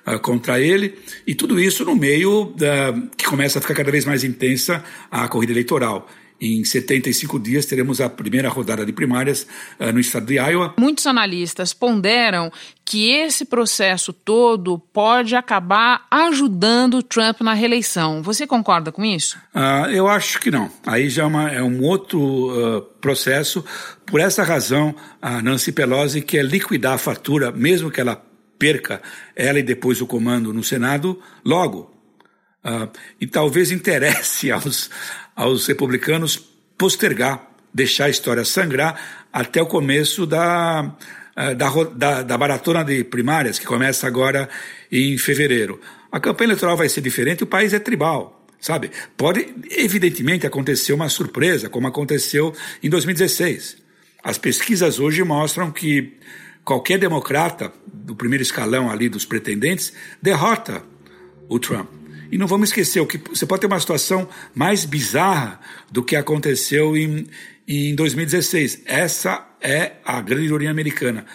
uh, 0.07 0.19
contra 0.19 0.59
ele, 0.59 0.97
e 1.25 1.35
tudo 1.35 1.59
isso 1.59 1.85
no 1.85 1.95
meio 1.95 2.43
uh, 2.43 3.09
que 3.17 3.25
começa 3.25 3.59
a 3.59 3.61
ficar 3.61 3.75
cada 3.75 3.91
vez 3.91 4.05
mais 4.05 4.23
intensa 4.23 4.83
a 5.11 5.27
corrida 5.27 5.51
eleitoral. 5.51 6.07
Em 6.39 6.65
75 6.65 7.39
dias 7.39 7.65
teremos 7.65 8.01
a 8.01 8.09
primeira 8.09 8.49
rodada 8.49 8.85
de 8.85 8.91
primárias 8.91 9.47
uh, 9.79 9.91
no 9.93 9.99
estado 9.99 10.25
de 10.25 10.35
Iowa. 10.35 10.73
Muitos 10.77 11.07
analistas 11.07 11.73
ponderam 11.73 12.51
que 12.83 13.09
esse 13.09 13.45
processo 13.45 14.11
todo 14.11 14.77
pode 14.77 15.33
acabar 15.33 16.05
ajudando 16.11 17.01
Trump 17.01 17.39
na 17.39 17.53
reeleição. 17.53 18.21
Você 18.21 18.45
concorda 18.45 18.91
com 18.91 19.03
isso? 19.05 19.37
Uh, 19.55 19.89
eu 19.91 20.07
acho 20.09 20.39
que 20.41 20.51
não. 20.51 20.69
Aí 20.85 21.09
já 21.09 21.23
é, 21.23 21.25
uma, 21.25 21.49
é 21.49 21.63
um 21.63 21.81
outro 21.81 22.19
uh, 22.19 22.81
processo. 22.99 23.63
Por 24.05 24.19
essa 24.19 24.43
razão, 24.43 24.93
a 25.21 25.41
Nancy 25.41 25.71
Pelosi 25.71 26.21
quer 26.21 26.43
liquidar 26.43 26.93
a 26.93 26.97
fatura, 26.97 27.49
mesmo 27.49 27.89
que 27.89 28.01
ela 28.01 28.21
perca 28.57 29.01
ela 29.35 29.59
e 29.59 29.63
depois 29.63 30.01
o 30.01 30.07
comando 30.07 30.53
no 30.53 30.63
Senado, 30.63 31.21
logo. 31.43 31.93
Uh, 32.63 32.89
e 33.21 33.27
talvez 33.27 33.71
interesse 33.71 34.49
aos, 34.51 34.89
aos 35.35 35.67
republicanos 35.67 36.37
postergar, 36.77 37.47
deixar 37.73 38.05
a 38.05 38.09
história 38.09 38.43
sangrar 38.43 39.27
até 39.31 39.61
o 39.61 39.65
começo 39.65 40.25
da, 40.25 40.95
eh, 41.35 41.53
da, 41.53 42.23
da, 42.23 42.37
da 42.37 42.83
de 42.83 43.03
primárias, 43.03 43.59
que 43.59 43.65
começa 43.65 44.07
agora 44.07 44.47
em 44.89 45.17
fevereiro. 45.17 45.81
A 46.09 46.19
campanha 46.19 46.47
eleitoral 46.47 46.77
vai 46.77 46.87
ser 46.87 47.01
diferente, 47.01 47.43
o 47.43 47.47
país 47.47 47.73
é 47.73 47.79
tribal, 47.79 48.45
sabe? 48.61 48.89
Pode, 49.17 49.53
evidentemente, 49.71 50.47
acontecer 50.47 50.93
uma 50.93 51.09
surpresa, 51.09 51.67
como 51.67 51.87
aconteceu 51.87 52.53
em 52.81 52.89
2016. 52.89 53.77
As 54.23 54.37
pesquisas 54.37 54.97
hoje 54.97 55.21
mostram 55.23 55.69
que 55.69 56.13
qualquer 56.65 56.97
democrata 56.97 57.71
do 57.85 58.15
primeiro 58.15 58.41
escalão 58.41 58.89
ali 58.89 59.07
dos 59.07 59.23
pretendentes 59.23 59.93
derrota 60.21 60.83
o 61.47 61.59
Trump. 61.59 61.87
E 62.31 62.37
não 62.37 62.47
vamos 62.47 62.69
esquecer 62.69 62.99
o 62.99 63.05
que 63.05 63.19
você 63.29 63.45
pode 63.45 63.61
ter 63.61 63.67
uma 63.67 63.79
situação 63.79 64.27
mais 64.53 64.83
bizarra 64.83 65.59
do 65.91 66.03
que 66.03 66.15
aconteceu 66.15 66.97
em, 66.97 67.27
em 67.67 67.93
2016. 67.93 68.81
Essa 68.85 69.47
é 69.61 69.93
a 70.03 70.19
grande 70.21 70.45
ironia 70.45 70.71
americana. 70.71 71.25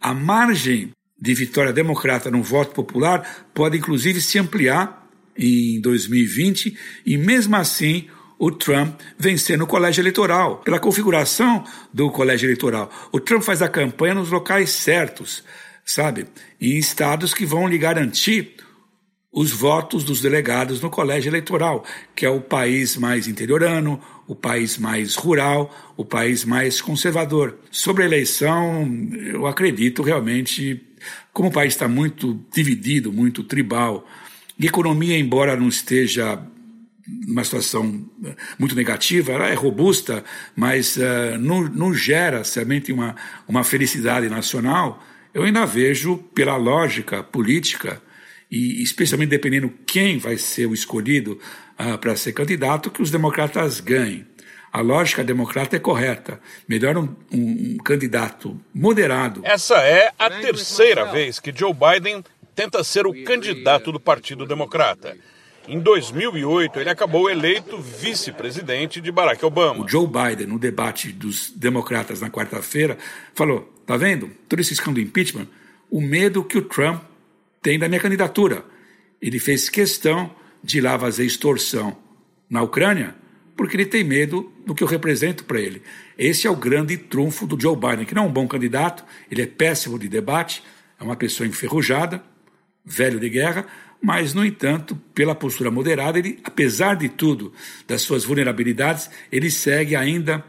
A 0.00 0.12
margem 0.12 0.90
de 1.18 1.34
vitória 1.34 1.72
democrata 1.72 2.30
no 2.30 2.42
voto 2.42 2.74
popular 2.74 3.48
pode 3.54 3.78
inclusive 3.78 4.20
se 4.20 4.38
ampliar 4.38 5.08
em 5.36 5.80
2020 5.80 6.76
e 7.06 7.16
mesmo 7.16 7.54
assim 7.56 8.08
o 8.40 8.50
Trump 8.50 8.98
vencer 9.18 9.58
no 9.58 9.66
colégio 9.66 10.00
eleitoral, 10.00 10.56
pela 10.64 10.80
configuração 10.80 11.62
do 11.92 12.10
colégio 12.10 12.46
eleitoral. 12.46 12.90
O 13.12 13.20
Trump 13.20 13.42
faz 13.42 13.60
a 13.60 13.68
campanha 13.68 14.14
nos 14.14 14.30
locais 14.30 14.70
certos, 14.70 15.44
sabe? 15.84 16.26
Em 16.58 16.78
estados 16.78 17.34
que 17.34 17.44
vão 17.44 17.68
lhe 17.68 17.76
garantir 17.76 18.54
os 19.30 19.50
votos 19.50 20.02
dos 20.02 20.22
delegados 20.22 20.80
no 20.80 20.88
colégio 20.88 21.28
eleitoral, 21.28 21.84
que 22.16 22.24
é 22.24 22.30
o 22.30 22.40
país 22.40 22.96
mais 22.96 23.28
interiorano, 23.28 24.00
o 24.26 24.34
país 24.34 24.78
mais 24.78 25.16
rural, 25.16 25.92
o 25.94 26.04
país 26.04 26.42
mais 26.42 26.80
conservador. 26.80 27.58
Sobre 27.70 28.04
a 28.04 28.06
eleição, 28.06 28.88
eu 29.34 29.46
acredito 29.46 30.02
realmente, 30.02 30.80
como 31.30 31.50
o 31.50 31.52
país 31.52 31.74
está 31.74 31.86
muito 31.86 32.42
dividido, 32.50 33.12
muito 33.12 33.44
tribal, 33.44 34.08
e 34.58 34.66
economia, 34.66 35.18
embora 35.18 35.56
não 35.56 35.68
esteja 35.68 36.42
numa 37.26 37.44
situação 37.44 38.04
muito 38.58 38.74
negativa, 38.74 39.32
ela 39.32 39.48
é 39.48 39.54
robusta, 39.54 40.24
mas 40.54 40.96
uh, 40.96 41.38
não, 41.38 41.62
não 41.62 41.94
gera 41.94 42.44
somente 42.44 42.92
uma, 42.92 43.16
uma 43.48 43.64
felicidade 43.64 44.28
nacional, 44.28 45.02
eu 45.32 45.44
ainda 45.44 45.64
vejo, 45.64 46.18
pela 46.34 46.56
lógica 46.56 47.22
política, 47.22 48.02
e 48.50 48.82
especialmente 48.82 49.30
dependendo 49.30 49.72
quem 49.86 50.18
vai 50.18 50.36
ser 50.36 50.66
o 50.66 50.74
escolhido 50.74 51.38
uh, 51.78 51.96
para 51.98 52.16
ser 52.16 52.32
candidato, 52.32 52.90
que 52.90 53.02
os 53.02 53.10
democratas 53.10 53.80
ganhem. 53.80 54.26
A 54.72 54.80
lógica 54.80 55.24
democrata 55.24 55.76
é 55.76 55.78
correta. 55.80 56.40
Melhor 56.68 56.96
um, 56.96 57.08
um, 57.32 57.74
um 57.74 57.76
candidato 57.78 58.60
moderado. 58.72 59.40
Essa 59.44 59.76
é 59.78 60.12
a 60.16 60.30
terceira 60.30 61.06
vez 61.06 61.40
que 61.40 61.52
Joe 61.56 61.74
Biden 61.74 62.24
tenta 62.54 62.82
ser 62.84 63.06
o 63.06 63.24
candidato 63.24 63.90
do 63.90 63.98
Partido 63.98 64.46
Democrata. 64.46 65.16
Em 65.68 65.78
2008, 65.78 66.80
ele 66.80 66.90
acabou 66.90 67.30
eleito 67.30 67.78
vice-presidente 67.78 69.00
de 69.00 69.12
Barack 69.12 69.44
Obama. 69.44 69.84
O 69.84 69.88
Joe 69.88 70.06
Biden, 70.06 70.46
no 70.46 70.58
debate 70.58 71.12
dos 71.12 71.50
democratas 71.50 72.20
na 72.20 72.30
quarta-feira, 72.30 72.98
falou: 73.34 73.72
tá 73.86 73.96
vendo? 73.96 74.30
Todo 74.48 74.60
esse 74.60 74.72
escândalo 74.72 75.04
impeachment, 75.04 75.46
o 75.90 76.00
medo 76.00 76.42
que 76.42 76.58
o 76.58 76.62
Trump 76.62 77.02
tem 77.62 77.78
da 77.78 77.88
minha 77.88 78.00
candidatura. 78.00 78.64
Ele 79.20 79.38
fez 79.38 79.68
questão 79.68 80.34
de 80.62 80.78
ir 80.78 80.80
lá 80.80 80.98
fazer 80.98 81.24
extorsão 81.24 81.96
na 82.48 82.62
Ucrânia 82.62 83.14
porque 83.60 83.76
ele 83.76 83.84
tem 83.84 84.02
medo 84.02 84.50
do 84.64 84.74
que 84.74 84.82
eu 84.82 84.88
represento 84.88 85.44
para 85.44 85.60
ele. 85.60 85.82
Esse 86.16 86.46
é 86.46 86.50
o 86.50 86.56
grande 86.56 86.96
trunfo 86.96 87.46
do 87.46 87.60
Joe 87.60 87.76
Biden, 87.76 88.06
que 88.06 88.14
não 88.14 88.22
é 88.22 88.26
um 88.26 88.32
bom 88.32 88.48
candidato, 88.48 89.04
ele 89.30 89.42
é 89.42 89.46
péssimo 89.46 89.98
de 89.98 90.08
debate, 90.08 90.62
é 90.98 91.04
uma 91.04 91.14
pessoa 91.14 91.46
enferrujada, 91.46 92.24
velho 92.82 93.20
de 93.20 93.28
guerra, 93.28 93.66
mas, 94.02 94.32
no 94.32 94.44
entanto, 94.44 94.96
pela 95.14 95.34
postura 95.34 95.70
moderada, 95.70 96.18
ele, 96.18 96.40
apesar 96.42 96.94
de 96.94 97.08
tudo, 97.08 97.52
das 97.86 98.02
suas 98.02 98.24
vulnerabilidades, 98.24 99.10
ele 99.30 99.50
segue 99.50 99.94
ainda 99.94 100.44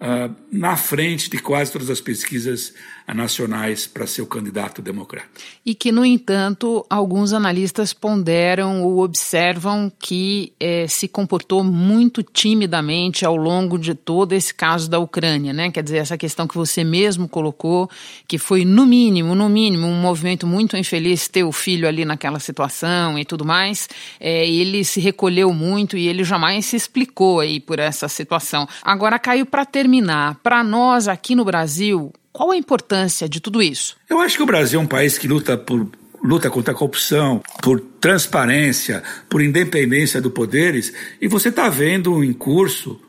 uh, 0.00 0.34
na 0.50 0.76
frente 0.76 1.30
de 1.30 1.38
quase 1.38 1.70
todas 1.72 1.88
as 1.88 2.00
pesquisas 2.00 2.74
nacionais 3.14 3.86
para 3.86 4.06
ser 4.06 4.22
o 4.22 4.26
candidato 4.26 4.82
democrata. 4.82 5.28
E 5.64 5.74
que, 5.74 5.92
no 5.92 6.04
entanto, 6.04 6.84
alguns 6.90 7.32
analistas 7.32 7.92
ponderam 7.92 8.82
ou 8.82 9.02
observam 9.02 9.90
que 9.98 10.52
eh, 10.58 10.86
se 10.88 11.06
comportou 11.06 11.62
muito 11.62 12.22
timidamente 12.22 13.24
ao 13.24 13.36
longo 13.36 13.78
de 13.78 13.94
todo 13.94 14.32
esse 14.32 14.52
caso 14.52 14.90
da 14.90 14.98
Ucrânia, 14.98 15.52
né? 15.52 15.70
Quer 15.70 15.82
dizer, 15.82 15.98
essa 15.98 16.18
questão 16.18 16.46
que 16.48 16.56
você 16.56 16.82
mesmo 16.82 17.28
colocou, 17.28 17.88
que 18.26 18.38
foi 18.38 18.64
no 18.64 18.84
mínimo, 18.84 19.34
no 19.34 19.48
mínimo, 19.48 19.86
um 19.86 20.00
movimento 20.00 20.46
muito 20.46 20.76
infeliz 20.76 21.28
ter 21.28 21.44
o 21.44 21.52
filho 21.52 21.86
ali 21.86 22.04
naquela 22.04 22.40
situação 22.40 23.18
e 23.18 23.24
tudo 23.24 23.44
mais. 23.44 23.88
Eh, 24.18 24.48
ele 24.48 24.84
se 24.84 25.00
recolheu 25.00 25.52
muito 25.52 25.96
e 25.96 26.08
ele 26.08 26.24
jamais 26.24 26.66
se 26.66 26.76
explicou 26.76 27.40
aí 27.40 27.60
por 27.60 27.78
essa 27.78 28.08
situação. 28.08 28.68
Agora, 28.82 29.18
Caio, 29.18 29.46
para 29.46 29.64
terminar, 29.64 30.36
para 30.42 30.64
nós 30.64 31.08
aqui 31.08 31.34
no 31.34 31.44
Brasil, 31.44 32.12
qual 32.36 32.50
a 32.50 32.56
importância 32.58 33.26
de 33.26 33.40
tudo 33.40 33.62
isso? 33.62 33.96
Eu 34.10 34.20
acho 34.20 34.36
que 34.36 34.42
o 34.42 34.46
Brasil 34.46 34.78
é 34.78 34.82
um 34.82 34.86
país 34.86 35.16
que 35.16 35.26
luta 35.26 35.56
por 35.56 35.88
luta 36.22 36.50
contra 36.50 36.74
a 36.74 36.76
corrupção, 36.76 37.42
por 37.62 37.80
transparência, 37.80 39.02
por 39.26 39.40
independência 39.40 40.20
dos 40.20 40.32
poderes, 40.34 40.92
e 41.18 41.28
você 41.28 41.48
está 41.48 41.70
vendo 41.70 42.22
em 42.22 42.34
curso 42.34 43.00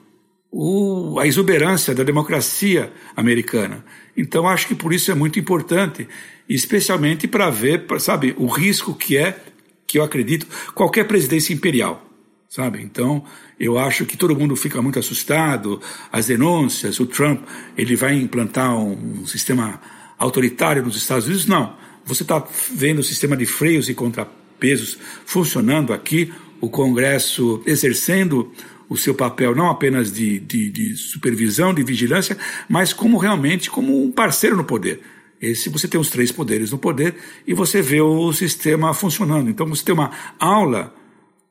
o, 0.50 1.20
a 1.20 1.28
exuberância 1.28 1.94
da 1.94 2.04
democracia 2.04 2.90
americana. 3.18 3.84
Então 4.16 4.48
acho 4.48 4.66
que 4.66 4.76
por 4.76 4.94
isso 4.94 5.12
é 5.12 5.13
muito 5.13 5.38
importante, 5.38 6.08
especialmente 6.48 7.28
para 7.28 7.50
ver, 7.50 7.86
sabe, 8.00 8.34
o 8.38 8.46
risco 8.48 8.96
que 8.96 9.18
é, 9.18 9.38
que 9.86 10.00
eu 10.00 10.06
acredito, 10.06 10.48
qualquer 10.74 11.06
presidência 11.06 11.54
imperial 11.54 12.07
sabe? 12.50 12.82
Então, 12.82 13.24
eu 13.60 13.78
acho 13.78 14.06
que 14.06 14.18
todo 14.18 14.36
mundo 14.36 14.56
fica 14.56 14.82
muito 14.82 15.00
assustado, 15.00 15.82
as 16.12 16.28
denúncias, 16.28 17.00
o 17.00 17.06
Trump, 17.06 17.42
ele 17.78 17.96
vai 17.96 18.16
implantar 18.16 18.76
um, 18.78 19.26
sistema 19.26 19.82
autoritário 20.18 20.84
nos 20.84 20.96
Estados 20.96 21.26
Unidos? 21.26 21.46
Não. 21.46 21.76
Você 22.06 22.24
está 22.24 22.46
vendo 22.74 23.00
o 23.00 23.04
sistema 23.04 23.36
de 23.36 23.46
freios 23.46 23.90
e 23.90 23.94
contrapesos 23.94 24.98
funcionando 25.26 25.94
aqui, 25.94 26.34
o 26.62 26.70
Congresso 26.70 27.62
exercendo 27.66 28.52
o 28.90 28.96
seu 28.96 29.14
papel 29.14 29.54
não 29.54 29.70
apenas 29.70 30.12
de, 30.12 30.40
de, 30.40 30.70
de 30.70 30.96
supervisão, 30.96 31.74
de 31.74 31.84
vigilância, 31.84 32.38
mas 32.70 32.94
como 32.94 33.18
realmente 33.18 33.70
como 33.70 34.04
um 34.04 34.12
parceiro 34.12 34.56
no 34.56 34.64
poder. 34.64 35.02
Esse 35.42 35.70
você 35.70 35.88
tem 35.88 36.00
os 36.00 36.10
três 36.10 36.32
poderes 36.32 36.72
no 36.72 36.78
poder 36.78 37.16
e 37.46 37.54
você 37.54 37.82
vê 37.82 38.02
o 38.02 38.32
sistema 38.34 38.94
funcionando. 38.94 39.50
Então 39.50 39.68
você 39.68 39.84
tem 39.84 39.94
uma 39.94 40.12
aula 40.40 40.96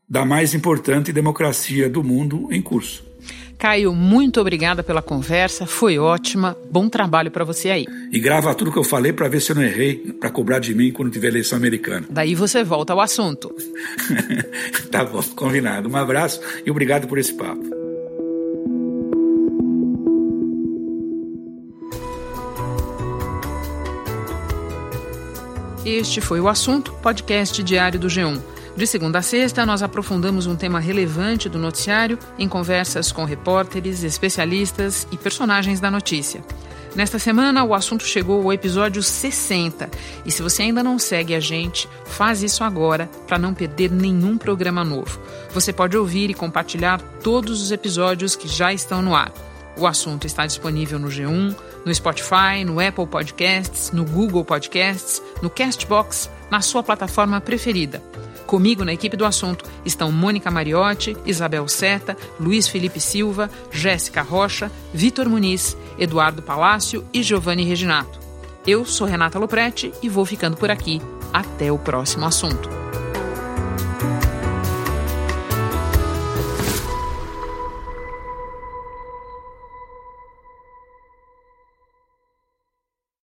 da 0.09 0.25
mais 0.25 0.55
importante 0.55 1.13
democracia 1.13 1.89
do 1.89 2.03
mundo 2.03 2.49
em 2.51 2.63
curso. 2.63 3.05
Caio, 3.59 3.95
muito 3.95 4.39
obrigada 4.39 4.83
pela 4.83 5.01
conversa, 5.01 5.67
foi 5.67 5.99
ótima. 5.99 6.57
Bom 6.71 6.89
trabalho 6.91 7.31
para 7.31 7.43
você 7.43 7.71
aí. 7.71 7.87
E 8.13 8.21
grava 8.21 8.55
tudo 8.55 8.71
que 8.71 8.79
eu 8.79 8.85
falei 8.85 9.13
para 9.15 9.29
ver 9.29 9.41
se 9.41 9.51
eu 9.51 9.57
não 9.57 9.63
errei, 9.63 9.97
para 10.21 10.31
cobrar 10.31 10.59
de 10.59 10.75
mim 10.75 10.93
quando 10.93 11.11
tiver 11.11 11.29
eleição 11.29 11.57
americana. 11.57 12.07
Daí 12.11 12.35
você 12.35 12.63
volta 12.63 12.93
ao 12.93 13.01
assunto. 13.01 13.53
tá 14.93 15.05
bom, 15.05 15.23
combinado. 15.35 15.89
Um 15.89 15.97
abraço 15.97 16.41
e 16.65 16.71
obrigado 16.71 17.09
por 17.09 17.19
esse 17.19 17.33
papo. 17.33 17.65
Este 25.85 26.21
foi 26.21 26.41
o 26.41 26.49
assunto, 26.49 26.93
podcast 26.95 27.63
diário 27.63 27.99
do 27.99 28.09
G1. 28.09 28.56
De 28.77 28.87
segunda 28.87 29.21
a 29.21 29.23
sexta, 29.23 29.65
nós 29.65 29.83
aprofundamos 29.83 30.47
um 30.47 30.55
tema 30.55 30.79
relevante 30.79 31.49
do 31.49 31.59
noticiário 31.59 32.19
em 32.39 32.47
conversas 32.47 33.11
com 33.11 33.25
repórteres, 33.25 34.03
especialistas 34.03 35.09
e 35.11 35.17
personagens 35.17 35.81
da 35.81 35.91
notícia. 35.91 36.45
Nesta 36.95 37.19
semana, 37.19 37.65
o 37.65 37.75
assunto 37.75 38.05
chegou 38.05 38.43
ao 38.43 38.53
episódio 38.53 39.03
60. 39.03 39.91
E 40.27 40.31
se 40.31 40.43
você 40.43 40.63
ainda 40.63 40.83
não 40.83 40.99
segue 40.99 41.35
a 41.35 41.41
gente, 41.41 41.89
faz 42.05 42.43
isso 42.43 42.63
agora 42.63 43.09
para 43.27 43.39
não 43.39 43.55
perder 43.55 43.91
nenhum 43.91 44.37
programa 44.37 44.85
novo. 44.85 45.19
Você 45.55 45.73
pode 45.73 45.97
ouvir 45.97 46.29
e 46.29 46.35
compartilhar 46.35 47.01
todos 47.23 47.63
os 47.63 47.73
episódios 47.73 48.37
que 48.37 48.47
já 48.47 48.75
estão 48.75 49.01
no 49.01 49.15
ar. 49.15 49.33
O 49.79 49.87
assunto 49.87 50.27
está 50.27 50.47
disponível 50.47 50.99
no 50.99 51.09
G1, 51.09 51.57
no 51.85 51.95
Spotify, 51.95 52.63
no 52.65 52.79
Apple 52.79 53.07
Podcasts, 53.07 53.91
no 53.91 54.05
Google 54.05 54.45
Podcasts, 54.45 55.23
no 55.43 55.49
Castbox, 55.49 56.31
na 56.51 56.61
sua 56.61 56.83
plataforma 56.83 57.41
preferida. 57.41 58.03
Comigo 58.47 58.85
na 58.85 58.93
equipe 58.93 59.17
do 59.17 59.25
assunto 59.25 59.65
estão 59.85 60.13
Mônica 60.13 60.51
Mariotti, 60.51 61.17
Isabel 61.27 61.67
Seta, 61.67 62.17
Luiz 62.39 62.69
Felipe 62.69 63.01
Silva, 63.01 63.51
Jéssica 63.73 64.23
Rocha, 64.23 64.71
Vitor 64.95 65.29
Muniz, 65.29 65.77
Eduardo 65.99 66.43
Palácio 66.43 67.05
e 67.13 67.23
Giovanni 67.23 67.65
Reginato. 67.65 68.21
Eu 68.67 68.85
sou 68.85 69.07
Renata 69.07 69.39
Loprete 69.39 69.93
e 70.03 70.09
vou 70.09 70.25
ficando 70.25 70.57
por 70.57 70.71
aqui. 70.71 71.03
Até 71.33 71.73
o 71.73 71.79
próximo 71.79 72.25
assunto. 72.25 72.86